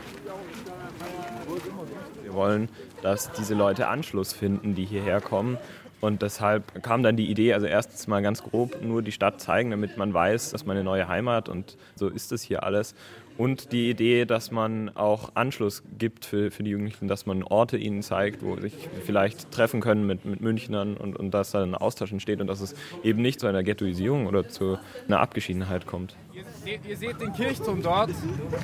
Wir 2.24 2.34
wollen, 2.34 2.70
dass 3.02 3.32
diese 3.34 3.56
Leute 3.56 3.88
Anschluss 3.88 4.34
finden, 4.34 4.76
die 4.76 4.86
hierher 4.86 5.22
kommen. 5.22 5.58
Und 6.00 6.22
deshalb 6.22 6.84
kam 6.84 7.02
dann 7.02 7.18
die 7.18 7.30
Idee, 7.30 7.54
also 7.54 7.66
erstens 7.66 8.06
mal 8.08 8.22
ganz 8.22 8.44
grob 8.44 8.82
nur 8.84 9.02
die 9.02 9.12
Stadt 9.12 9.42
zeigen, 9.42 9.72
damit 9.72 9.98
man 9.98 10.13
weiß, 10.13 10.52
dass 10.52 10.66
man 10.66 10.78
eine 10.78 10.84
neue 10.84 11.08
Heimat 11.08 11.50
und 11.50 11.76
so 11.96 12.08
ist 12.08 12.32
es 12.32 12.44
hier 12.44 12.63
alles. 12.63 12.94
Und 13.38 13.71
die 13.71 13.89
Idee, 13.89 14.26
dass 14.26 14.50
man 14.50 14.89
auch 14.95 15.32
Anschluss 15.36 15.84
gibt 16.00 16.26
für, 16.26 16.50
für 16.50 16.63
die 16.63 16.71
Jugendlichen, 16.71 17.08
dass 17.08 17.28
man 17.28 17.43
Orte 17.43 17.78
ihnen 17.78 18.02
zeigt, 18.02 18.41
wo 18.41 18.60
sich 18.60 18.73
vielleicht 19.06 19.52
treffen 19.52 19.80
können 19.80 20.08
mit, 20.08 20.26
mit 20.26 20.41
Münchnern 20.41 20.97
und, 20.97 21.15
und 21.15 21.32
dass 21.32 21.52
da 21.52 21.62
ein 21.62 21.76
Austausch 21.76 22.12
entsteht 22.12 22.41
und 22.41 22.47
dass 22.47 22.62
es 22.62 22.73
eben 23.04 23.21
nicht 23.21 23.39
zu 23.39 23.47
einer 23.47 23.62
Ghettoisierung 23.62 24.26
oder 24.26 24.50
zu 24.50 24.80
einer 25.08 25.19
Abgeschiedenheit 25.19 25.86
kommt. 25.86 26.15
Ihr 26.34 26.43
seht, 26.63 26.86
ihr 26.88 26.97
seht 26.97 27.21
den 27.21 27.32
Kirchturm 27.34 27.82
dort, 27.84 28.10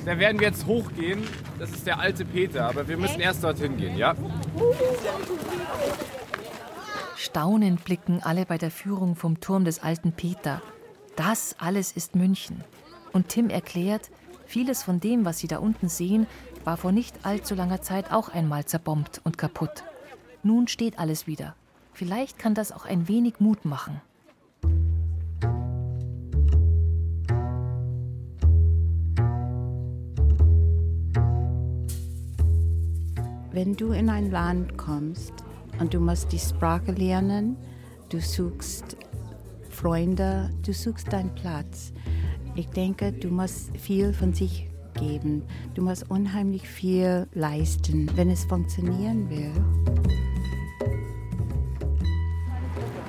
da 0.04 0.18
werden 0.18 0.40
wir 0.40 0.48
jetzt 0.48 0.66
hochgehen. 0.66 1.22
Das 1.58 1.70
ist 1.70 1.86
der 1.86 2.00
alte 2.00 2.24
Peter, 2.24 2.68
aber 2.68 2.88
wir 2.88 2.96
müssen 2.96 3.20
erst 3.20 3.44
dorthin 3.44 3.76
gehen, 3.76 3.96
ja? 3.96 4.14
Staunend 7.16 7.84
blicken 7.84 8.20
alle 8.22 8.44
bei 8.44 8.58
der 8.58 8.70
Führung 8.70 9.14
vom 9.14 9.40
Turm 9.40 9.64
des 9.64 9.82
alten 9.82 10.12
Peter. 10.12 10.62
Das 11.16 11.54
alles 11.58 11.92
ist 11.92 12.16
München. 12.16 12.64
Und 13.12 13.28
Tim 13.28 13.48
erklärt, 13.48 14.10
vieles 14.54 14.84
von 14.84 15.00
dem, 15.00 15.24
was 15.24 15.40
sie 15.40 15.48
da 15.48 15.58
unten 15.58 15.88
sehen, 15.88 16.28
war 16.62 16.76
vor 16.76 16.92
nicht 16.92 17.26
allzu 17.26 17.56
langer 17.56 17.82
Zeit 17.82 18.12
auch 18.12 18.28
einmal 18.28 18.64
zerbombt 18.64 19.20
und 19.24 19.36
kaputt. 19.36 19.82
Nun 20.44 20.68
steht 20.68 21.00
alles 21.00 21.26
wieder. 21.26 21.56
Vielleicht 21.92 22.38
kann 22.38 22.54
das 22.54 22.70
auch 22.70 22.84
ein 22.84 23.08
wenig 23.08 23.40
Mut 23.40 23.64
machen. 23.64 24.00
Wenn 33.50 33.74
du 33.74 33.90
in 33.90 34.08
ein 34.08 34.30
Land 34.30 34.78
kommst 34.78 35.32
und 35.80 35.94
du 35.94 35.98
musst 35.98 36.30
die 36.30 36.38
Sprache 36.38 36.92
lernen, 36.92 37.56
du 38.08 38.20
suchst 38.20 38.96
Freunde, 39.68 40.50
du 40.64 40.72
suchst 40.72 41.12
deinen 41.12 41.34
Platz. 41.34 41.92
Ich 42.56 42.68
denke, 42.68 43.12
du 43.12 43.28
musst 43.28 43.76
viel 43.76 44.12
von 44.12 44.32
sich 44.32 44.68
geben. 44.94 45.42
Du 45.74 45.82
musst 45.82 46.08
unheimlich 46.08 46.68
viel 46.68 47.26
leisten, 47.34 48.08
wenn 48.16 48.30
es 48.30 48.44
funktionieren 48.44 49.28
will. 49.28 49.52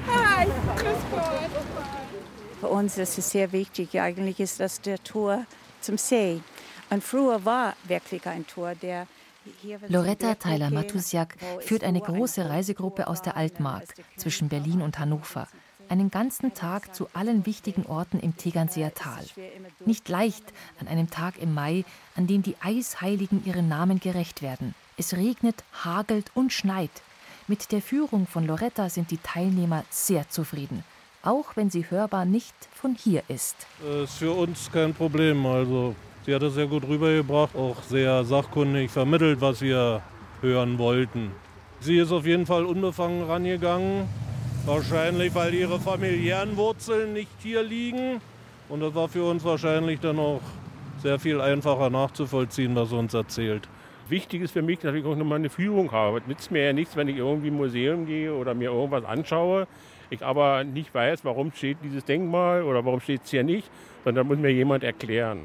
Hi, 0.08 0.47
grüß 0.77 0.97
Gott. 1.12 1.23
Für 2.60 2.67
uns 2.69 2.97
ist 2.97 3.19
es 3.19 3.29
sehr 3.29 3.51
wichtig. 3.51 3.99
Eigentlich 4.01 4.39
ist 4.39 4.60
das 4.60 4.81
der 4.81 4.97
Tor 5.03 5.45
zum 5.79 5.99
See. 5.99 6.41
Und 6.89 7.03
früher 7.03 7.45
war 7.45 7.75
wirklich 7.88 8.25
ein 8.25 8.47
Tor, 8.47 8.73
der 8.73 9.05
Loretta 9.89 10.34
Tyler 10.34 10.71
Matusiak 10.71 11.36
führt 11.60 11.84
eine 11.84 12.01
große 12.01 12.49
Reisegruppe 12.49 13.08
aus 13.08 13.21
der 13.21 13.38
Altmark 13.38 13.84
zwischen 14.17 14.49
Berlin 14.49 14.81
und 14.81 14.97
Hannover. 14.97 15.47
Einen 15.95 16.12
ganzen 16.12 16.53
Tag 16.53 16.93
zu 16.93 17.08
allen 17.13 17.45
wichtigen 17.45 17.86
Orten 17.86 18.19
im 18.19 18.36
Tegernseer 18.36 18.93
Tal. 18.93 19.23
Nicht 19.86 20.10
leicht 20.10 20.43
an 20.81 20.89
einem 20.89 21.10
Tag 21.10 21.41
im 21.41 21.53
Mai, 21.53 21.86
an 22.17 22.27
dem 22.27 22.43
die 22.43 22.58
Eisheiligen 22.60 23.45
ihren 23.45 23.69
Namen 23.69 24.01
gerecht 24.01 24.41
werden. 24.41 24.75
Es 24.97 25.13
regnet, 25.13 25.63
hagelt 25.86 26.31
und 26.34 26.51
schneit. 26.51 26.91
Mit 27.47 27.71
der 27.71 27.81
Führung 27.81 28.27
von 28.27 28.45
Loretta 28.45 28.89
sind 28.89 29.10
die 29.10 29.19
Teilnehmer 29.19 29.86
sehr 29.89 30.27
zufrieden, 30.27 30.84
auch 31.23 31.55
wenn 31.55 31.69
sie 31.69 31.89
hörbar 31.89 32.25
nicht 32.25 32.55
von 32.73 32.93
hier 33.01 33.23
ist. 33.29 33.55
Das 33.81 34.10
ist 34.10 34.17
für 34.17 34.34
uns 34.34 34.69
kein 34.73 34.93
Problem. 34.93 35.45
Also, 35.45 35.95
sie 36.25 36.36
hat 36.36 36.41
das 36.41 36.55
sehr 36.55 36.67
gut 36.67 36.84
rübergebracht, 36.84 37.55
auch 37.55 37.81
sehr 37.84 38.25
sachkundig 38.25 38.91
vermittelt, 38.91 39.39
was 39.39 39.62
wir 39.62 40.01
hören 40.41 40.77
wollten. 40.77 41.31
Sie 41.79 41.99
ist 41.99 42.12
auf 42.12 42.25
jeden 42.25 42.45
Fall 42.45 42.65
unbefangen 42.65 43.23
rangegangen. 43.23 44.10
Wahrscheinlich, 44.65 45.36
weil 45.36 45.54
ihre 45.54 45.80
familiären 45.80 46.58
Wurzeln 46.58 47.13
nicht 47.13 47.30
hier 47.43 47.62
liegen. 47.62 48.19
Und 48.67 48.80
das 48.80 48.95
war 48.95 49.08
für 49.08 49.23
uns 49.30 49.43
wahrscheinlich 49.43 49.99
dann 49.99 50.17
auch 50.17 50.41
sehr 51.04 51.19
viel 51.19 51.39
einfacher 51.39 51.91
nachzuvollziehen, 51.91 52.75
was 52.75 52.89
sie 52.89 52.97
uns 52.97 53.13
erzählt. 53.13 53.69
Wichtig 54.10 54.41
ist 54.41 54.51
für 54.51 54.63
mich, 54.63 54.80
dass 54.80 54.95
ich 54.95 55.06
auch 55.06 55.15
nochmal 55.15 55.38
eine 55.38 55.51
Führung 55.51 55.91
habe. 55.91 56.17
Es 56.17 56.25
nützt 56.25 56.49
mir 56.49 56.63
ja 56.63 56.73
nichts, 56.73 56.95
wenn 56.95 57.08
ich 57.08 57.17
irgendwie 57.17 57.49
im 57.49 57.58
Museum 57.58 58.08
gehe 58.08 58.34
oder 58.34 58.56
mir 58.56 58.71
irgendwas 58.71 59.06
anschaue, 59.06 59.67
ich 60.10 60.25
aber 60.25 60.63
nicht 60.63 60.91
weiß, 60.93 61.23
warum 61.25 61.51
steht 61.51 61.78
dieses 61.84 62.04
Denkmal 62.04 62.63
oder 62.63 62.84
warum 62.86 63.01
steht 63.01 63.21
es 63.23 63.30
hier 63.30 63.43
nicht, 63.43 63.69
sondern 64.04 64.25
muss 64.25 64.39
mir 64.39 64.51
jemand 64.51 64.84
erklären. 64.84 65.41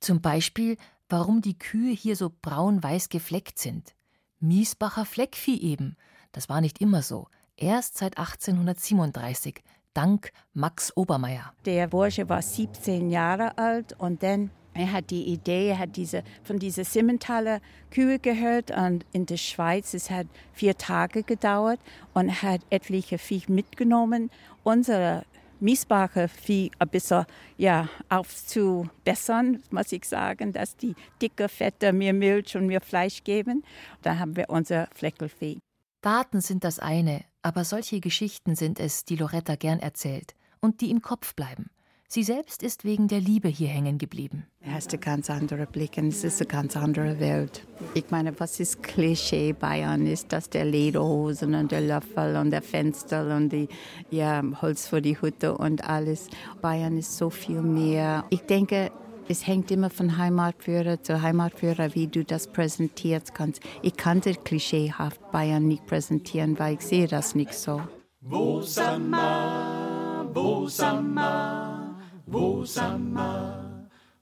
Zum 0.00 0.22
Beispiel, 0.22 0.78
warum 1.10 1.42
die 1.42 1.58
Kühe 1.58 1.92
hier 1.92 2.16
so 2.16 2.32
braun-weiß 2.40 3.10
gefleckt 3.10 3.58
sind. 3.58 3.94
Miesbacher 4.40 5.04
Fleckvieh 5.04 5.60
eben. 5.60 5.96
Das 6.32 6.48
war 6.48 6.62
nicht 6.62 6.80
immer 6.80 7.02
so. 7.02 7.28
Erst 7.60 7.98
seit 7.98 8.16
1837, 8.18 9.64
dank 9.92 10.30
Max 10.54 10.96
Obermeier. 10.96 11.52
Der 11.64 11.88
Bursche 11.88 12.28
war 12.28 12.40
17 12.40 13.10
Jahre 13.10 13.58
alt 13.58 13.96
und 13.98 14.22
dann 14.22 14.50
er 14.74 14.92
hat 14.92 15.10
die 15.10 15.24
Idee, 15.24 15.70
er 15.70 15.78
hat 15.80 15.96
diese, 15.96 16.22
von 16.44 16.60
dieser 16.60 16.84
Simmentaler 16.84 17.60
Kühe 17.90 18.20
gehört 18.20 18.70
und 18.70 19.04
in 19.10 19.26
der 19.26 19.38
Schweiz, 19.38 19.92
es 19.92 20.08
hat 20.08 20.28
vier 20.52 20.78
Tage 20.78 21.24
gedauert 21.24 21.80
und 22.14 22.42
hat 22.42 22.60
etliche 22.70 23.18
Vieh 23.18 23.42
mitgenommen. 23.48 24.30
Unsere 24.62 25.24
Miesbacher 25.58 26.28
Vieh 26.28 26.70
ein 26.78 26.88
bisschen 26.88 27.26
ja, 27.56 27.88
aufzubessern, 28.08 29.64
muss 29.72 29.90
ich 29.90 30.04
sagen, 30.04 30.52
dass 30.52 30.76
die 30.76 30.94
dicke 31.20 31.48
Fette 31.48 31.92
mehr 31.92 32.12
Milch 32.12 32.56
und 32.56 32.66
mehr 32.68 32.80
Fleisch 32.80 33.24
geben. 33.24 33.64
Dann 34.02 34.20
haben 34.20 34.36
wir 34.36 34.48
unser 34.48 34.86
Fleckelvieh. 34.94 35.58
Daten 36.00 36.40
sind 36.40 36.62
das 36.62 36.78
eine, 36.78 37.24
aber 37.42 37.64
solche 37.64 38.00
Geschichten 38.00 38.54
sind 38.54 38.78
es, 38.78 39.04
die 39.04 39.16
Loretta 39.16 39.56
gern 39.56 39.80
erzählt 39.80 40.34
und 40.60 40.80
die 40.80 40.90
im 40.90 41.02
Kopf 41.02 41.34
bleiben. 41.34 41.70
Sie 42.10 42.22
selbst 42.22 42.62
ist 42.62 42.84
wegen 42.84 43.06
der 43.06 43.20
Liebe 43.20 43.48
hier 43.48 43.68
hängen 43.68 43.98
geblieben. 43.98 44.46
Du 44.62 44.70
hast 44.70 44.94
einen 44.94 45.02
ganz 45.02 45.28
anderen 45.28 45.66
Blick 45.66 45.98
und 45.98 46.08
es 46.08 46.24
ist 46.24 46.40
eine 46.40 46.48
ganz 46.48 46.74
andere 46.74 47.20
Welt. 47.20 47.66
Ich 47.92 48.10
meine, 48.10 48.38
was 48.40 48.60
ist 48.60 48.82
Klischee 48.82 49.52
Bayern? 49.52 50.06
Ist 50.06 50.32
das 50.32 50.48
der 50.48 50.64
Lederhosen 50.64 51.54
und 51.54 51.70
der 51.70 51.82
Löffel 51.82 52.36
und 52.36 52.50
der 52.50 52.62
Fenster 52.62 53.36
und 53.36 53.50
die 53.50 53.68
ja, 54.10 54.42
Holz 54.62 54.86
für 54.86 55.02
die 55.02 55.20
Hütte 55.20 55.58
und 55.58 55.84
alles. 55.84 56.28
Bayern 56.62 56.96
ist 56.96 57.14
so 57.18 57.28
viel 57.28 57.60
mehr. 57.60 58.24
Ich 58.30 58.40
denke, 58.40 58.90
es 59.28 59.46
hängt 59.46 59.70
immer 59.70 59.90
von 59.90 60.16
Heimatführer 60.16 61.02
zu 61.02 61.20
Heimatführer, 61.20 61.94
wie 61.94 62.06
du 62.06 62.24
das 62.24 62.46
präsentiert 62.46 63.34
kannst. 63.34 63.62
Ich 63.82 63.96
kann 63.96 64.20
das 64.22 64.42
klischeehaft 64.42 65.30
Bayern 65.30 65.68
nicht 65.68 65.86
präsentieren, 65.86 66.58
weil 66.58 66.74
ich 66.74 66.80
sehe 66.80 67.06
das 67.06 67.34
nicht 67.34 67.54
so. 67.54 67.82
Wo 68.22 68.62
Sama, 68.62 70.26
wo 70.32 70.66
Sama. 70.66 71.94
Wo 72.26 72.64
Sama, 72.64 73.64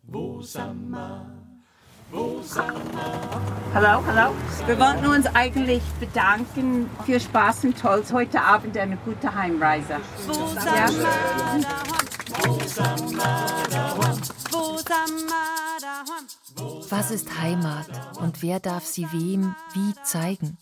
wo 0.09 0.41
Sama. 0.43 1.27
Hallo, 3.75 4.01
hallo. 4.07 4.33
Wir 4.67 4.79
wollten 4.79 5.07
uns 5.07 5.27
eigentlich 5.35 5.83
bedanken 5.99 6.89
für 7.05 7.19
Spaß 7.19 7.65
und 7.65 7.81
Tolls 7.81 8.13
heute 8.13 8.41
Abend 8.41 8.79
eine 8.79 8.97
gute 8.99 9.35
Heimreise. 9.35 9.97
Wo 10.27 10.47
Was 16.91 17.11
ist 17.11 17.41
Heimat 17.41 17.87
und 18.21 18.43
wer 18.43 18.61
darf 18.61 18.85
sie 18.85 19.07
wem 19.13 19.55
wie 19.75 19.95
zeigen? 20.05 20.57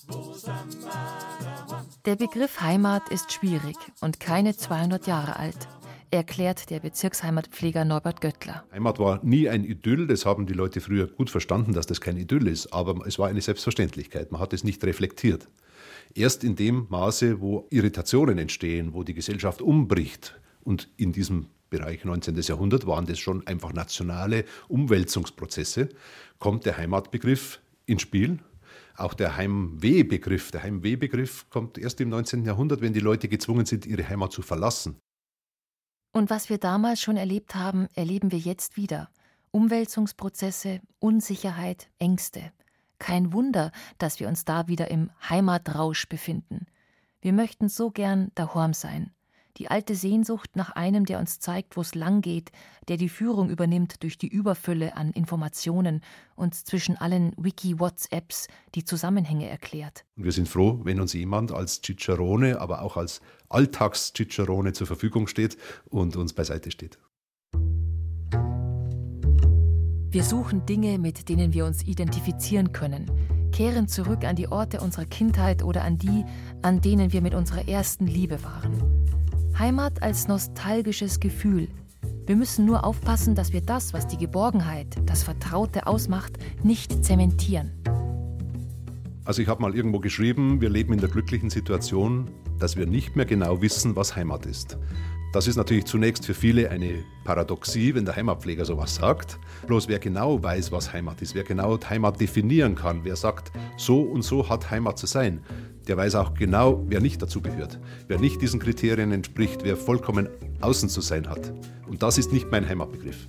Der 2.04 2.16
Begriff 2.16 2.60
Heimat 2.60 3.08
ist 3.08 3.32
schwierig 3.32 3.76
und 4.00 4.20
keine 4.20 4.56
200 4.56 5.06
Jahre 5.06 5.36
alt 5.36 5.68
erklärt 6.10 6.70
der 6.70 6.80
Bezirksheimatpfleger 6.80 7.84
Norbert 7.84 8.20
Göttler. 8.20 8.64
Heimat 8.72 8.98
war 8.98 9.24
nie 9.24 9.48
ein 9.48 9.64
Idyll, 9.64 10.06
das 10.06 10.24
haben 10.24 10.46
die 10.46 10.52
Leute 10.52 10.80
früher 10.80 11.08
gut 11.08 11.28
verstanden, 11.28 11.72
dass 11.72 11.86
das 11.86 12.00
kein 12.00 12.16
Idyll 12.16 12.46
ist, 12.46 12.72
aber 12.72 13.04
es 13.06 13.18
war 13.18 13.28
eine 13.28 13.40
Selbstverständlichkeit, 13.40 14.30
man 14.30 14.40
hat 14.40 14.52
es 14.52 14.64
nicht 14.64 14.84
reflektiert. 14.84 15.48
Erst 16.14 16.44
in 16.44 16.54
dem 16.54 16.86
Maße, 16.88 17.40
wo 17.40 17.66
Irritationen 17.70 18.38
entstehen, 18.38 18.94
wo 18.94 19.02
die 19.02 19.14
Gesellschaft 19.14 19.60
umbricht 19.60 20.38
und 20.62 20.88
in 20.96 21.12
diesem 21.12 21.46
Bereich 21.74 22.04
19. 22.04 22.36
Jahrhundert 22.36 22.86
waren 22.86 23.04
das 23.04 23.18
schon 23.18 23.44
einfach 23.48 23.72
nationale 23.72 24.44
Umwälzungsprozesse, 24.68 25.88
kommt 26.38 26.66
der 26.66 26.76
Heimatbegriff 26.76 27.60
ins 27.84 28.02
Spiel. 28.02 28.38
Auch 28.96 29.12
der 29.12 29.36
Heimwehbegriff, 29.36 30.52
der 30.52 30.62
Heimwehbegriff 30.62 31.50
kommt 31.50 31.76
erst 31.76 32.00
im 32.00 32.10
19. 32.10 32.44
Jahrhundert, 32.44 32.80
wenn 32.80 32.92
die 32.92 33.00
Leute 33.00 33.28
gezwungen 33.28 33.66
sind, 33.66 33.86
ihre 33.86 34.08
Heimat 34.08 34.30
zu 34.30 34.42
verlassen. 34.42 35.00
Und 36.12 36.30
was 36.30 36.48
wir 36.48 36.58
damals 36.58 37.00
schon 37.00 37.16
erlebt 37.16 37.56
haben, 37.56 37.88
erleben 37.94 38.30
wir 38.30 38.38
jetzt 38.38 38.76
wieder. 38.76 39.10
Umwälzungsprozesse, 39.50 40.80
Unsicherheit, 41.00 41.88
Ängste. 41.98 42.52
Kein 43.00 43.32
Wunder, 43.32 43.72
dass 43.98 44.20
wir 44.20 44.28
uns 44.28 44.44
da 44.44 44.68
wieder 44.68 44.92
im 44.92 45.10
Heimatrausch 45.28 46.08
befinden. 46.08 46.66
Wir 47.20 47.32
möchten 47.32 47.68
so 47.68 47.90
gern 47.90 48.30
daheim 48.36 48.74
sein 48.74 49.10
die 49.56 49.68
alte 49.68 49.94
Sehnsucht 49.94 50.56
nach 50.56 50.72
einem, 50.72 51.06
der 51.06 51.18
uns 51.18 51.38
zeigt, 51.38 51.76
wo 51.76 51.80
es 51.80 51.94
lang 51.94 52.20
geht, 52.20 52.50
der 52.88 52.96
die 52.96 53.08
Führung 53.08 53.50
übernimmt 53.50 54.02
durch 54.02 54.18
die 54.18 54.28
Überfülle 54.28 54.96
an 54.96 55.10
Informationen 55.12 56.00
und 56.34 56.54
zwischen 56.54 56.96
allen 56.96 57.32
Wiki-WhatsApps 57.36 58.48
die 58.74 58.84
Zusammenhänge 58.84 59.48
erklärt. 59.48 60.04
wir 60.16 60.32
sind 60.32 60.48
froh, 60.48 60.80
wenn 60.84 61.00
uns 61.00 61.12
jemand 61.12 61.52
als 61.52 61.80
Cicerone, 61.82 62.60
aber 62.60 62.82
auch 62.82 62.96
als 62.96 63.20
Alltags-Cicerone 63.48 64.72
zur 64.72 64.86
Verfügung 64.86 65.26
steht 65.26 65.56
und 65.88 66.16
uns 66.16 66.32
beiseite 66.32 66.70
steht. 66.70 66.98
Wir 70.14 70.22
suchen 70.22 70.64
Dinge, 70.64 71.00
mit 71.00 71.28
denen 71.28 71.52
wir 71.54 71.66
uns 71.66 71.82
identifizieren 71.82 72.72
können, 72.72 73.10
kehren 73.50 73.88
zurück 73.88 74.24
an 74.24 74.36
die 74.36 74.46
Orte 74.46 74.80
unserer 74.80 75.06
Kindheit 75.06 75.64
oder 75.64 75.82
an 75.82 75.98
die, 75.98 76.24
an 76.62 76.80
denen 76.80 77.12
wir 77.12 77.20
mit 77.20 77.34
unserer 77.34 77.66
ersten 77.68 78.06
Liebe 78.06 78.42
waren. 78.44 78.83
Heimat 79.58 80.02
als 80.02 80.26
nostalgisches 80.26 81.20
Gefühl. 81.20 81.68
Wir 82.26 82.34
müssen 82.34 82.64
nur 82.64 82.84
aufpassen, 82.84 83.36
dass 83.36 83.52
wir 83.52 83.60
das, 83.60 83.92
was 83.92 84.08
die 84.08 84.16
Geborgenheit, 84.16 84.96
das 85.06 85.22
Vertraute 85.22 85.86
ausmacht, 85.86 86.32
nicht 86.64 87.04
zementieren. 87.04 87.70
Also 89.24 89.42
ich 89.42 89.48
habe 89.48 89.62
mal 89.62 89.74
irgendwo 89.74 90.00
geschrieben, 90.00 90.60
wir 90.60 90.70
leben 90.70 90.92
in 90.92 90.98
der 90.98 91.08
glücklichen 91.08 91.50
Situation, 91.50 92.28
dass 92.58 92.76
wir 92.76 92.86
nicht 92.86 93.14
mehr 93.14 93.26
genau 93.26 93.62
wissen, 93.62 93.94
was 93.94 94.16
Heimat 94.16 94.44
ist. 94.44 94.76
Das 95.34 95.48
ist 95.48 95.56
natürlich 95.56 95.86
zunächst 95.86 96.24
für 96.24 96.32
viele 96.32 96.70
eine 96.70 97.02
Paradoxie, 97.24 97.92
wenn 97.92 98.04
der 98.04 98.14
Heimatpfleger 98.14 98.64
sowas 98.64 98.94
sagt. 98.94 99.36
Bloß 99.66 99.88
wer 99.88 99.98
genau 99.98 100.40
weiß, 100.40 100.70
was 100.70 100.92
Heimat 100.92 101.20
ist, 101.22 101.34
wer 101.34 101.42
genau 101.42 101.76
Heimat 101.90 102.20
definieren 102.20 102.76
kann, 102.76 103.00
wer 103.02 103.16
sagt, 103.16 103.50
so 103.76 104.00
und 104.00 104.22
so 104.22 104.48
hat 104.48 104.70
Heimat 104.70 104.96
zu 104.96 105.06
sein, 105.06 105.40
der 105.88 105.96
weiß 105.96 106.14
auch 106.14 106.34
genau, 106.34 106.84
wer 106.86 107.00
nicht 107.00 107.20
dazu 107.20 107.40
gehört, 107.40 107.80
wer 108.06 108.20
nicht 108.20 108.42
diesen 108.42 108.60
Kriterien 108.60 109.10
entspricht, 109.10 109.64
wer 109.64 109.76
vollkommen 109.76 110.28
außen 110.60 110.88
zu 110.88 111.00
sein 111.00 111.28
hat. 111.28 111.52
Und 111.88 112.04
das 112.04 112.16
ist 112.16 112.32
nicht 112.32 112.52
mein 112.52 112.68
Heimatbegriff. 112.68 113.26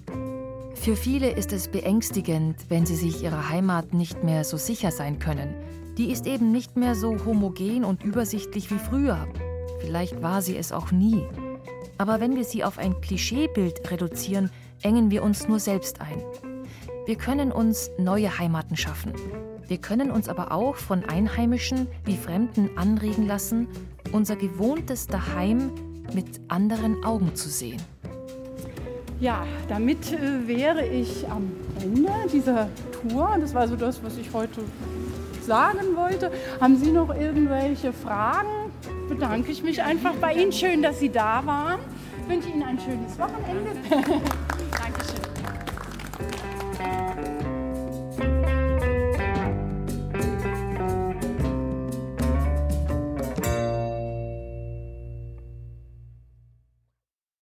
Für 0.75 0.95
viele 0.95 1.31
ist 1.31 1.53
es 1.53 1.69
beängstigend, 1.69 2.57
wenn 2.69 2.85
sie 2.85 2.97
sich 2.97 3.23
ihrer 3.23 3.49
Heimat 3.49 3.95
nicht 3.95 4.23
mehr 4.23 4.43
so 4.43 4.57
sicher 4.57 4.91
sein 4.91 5.17
können. 5.17 5.55
Die 5.97 6.11
ist 6.11 6.27
eben 6.27 6.51
nicht 6.51 6.77
mehr 6.77 6.93
so 6.93 7.25
homogen 7.25 7.83
und 7.83 8.03
übersichtlich 8.03 8.69
wie 8.69 8.77
früher. 8.77 9.27
Vielleicht 9.79 10.21
war 10.21 10.43
sie 10.43 10.55
es 10.55 10.71
auch 10.71 10.91
nie. 10.91 11.23
Aber 11.97 12.19
wenn 12.19 12.35
wir 12.35 12.43
sie 12.43 12.63
auf 12.63 12.77
ein 12.77 12.99
Klischeebild 13.01 13.89
reduzieren, 13.89 14.51
engen 14.81 15.11
wir 15.11 15.23
uns 15.23 15.47
nur 15.47 15.59
selbst 15.59 16.01
ein. 16.01 16.21
Wir 17.05 17.15
können 17.15 17.51
uns 17.51 17.89
neue 17.97 18.37
Heimaten 18.37 18.75
schaffen. 18.75 19.13
Wir 19.67 19.77
können 19.77 20.11
uns 20.11 20.27
aber 20.27 20.51
auch 20.51 20.75
von 20.75 21.05
Einheimischen 21.05 21.87
wie 22.03 22.17
Fremden 22.17 22.77
anregen 22.77 23.25
lassen, 23.25 23.67
unser 24.11 24.35
gewohntes 24.35 25.07
Daheim 25.07 25.71
mit 26.13 26.41
anderen 26.49 27.03
Augen 27.03 27.35
zu 27.35 27.49
sehen. 27.49 27.81
Ja, 29.19 29.45
damit 29.69 30.11
äh, 30.11 30.47
wäre 30.47 30.85
ich 30.85 31.27
am 31.29 31.51
Ende 31.81 32.11
dieser 32.31 32.69
Tour. 32.91 33.37
Das 33.39 33.53
war 33.53 33.67
so 33.67 33.75
das, 33.75 34.03
was 34.03 34.17
ich 34.17 34.33
heute 34.33 34.61
sagen 35.41 35.95
wollte. 35.95 36.31
Haben 36.59 36.75
Sie 36.77 36.91
noch 36.91 37.15
irgendwelche 37.15 37.93
Fragen? 37.93 38.64
Bedanke 39.07 39.51
ich 39.51 39.63
mich 39.63 39.81
einfach 39.81 40.13
bei 40.15 40.33
Ihnen. 40.33 40.51
Schön, 40.51 40.81
dass 40.81 40.99
Sie 40.99 41.09
da 41.09 41.45
waren. 41.45 41.79
Ich 42.21 42.29
wünsche 42.29 42.49
Ihnen 42.49 42.63
ein 42.63 42.79
schönes 42.79 43.17
Wochenende. 43.19 43.71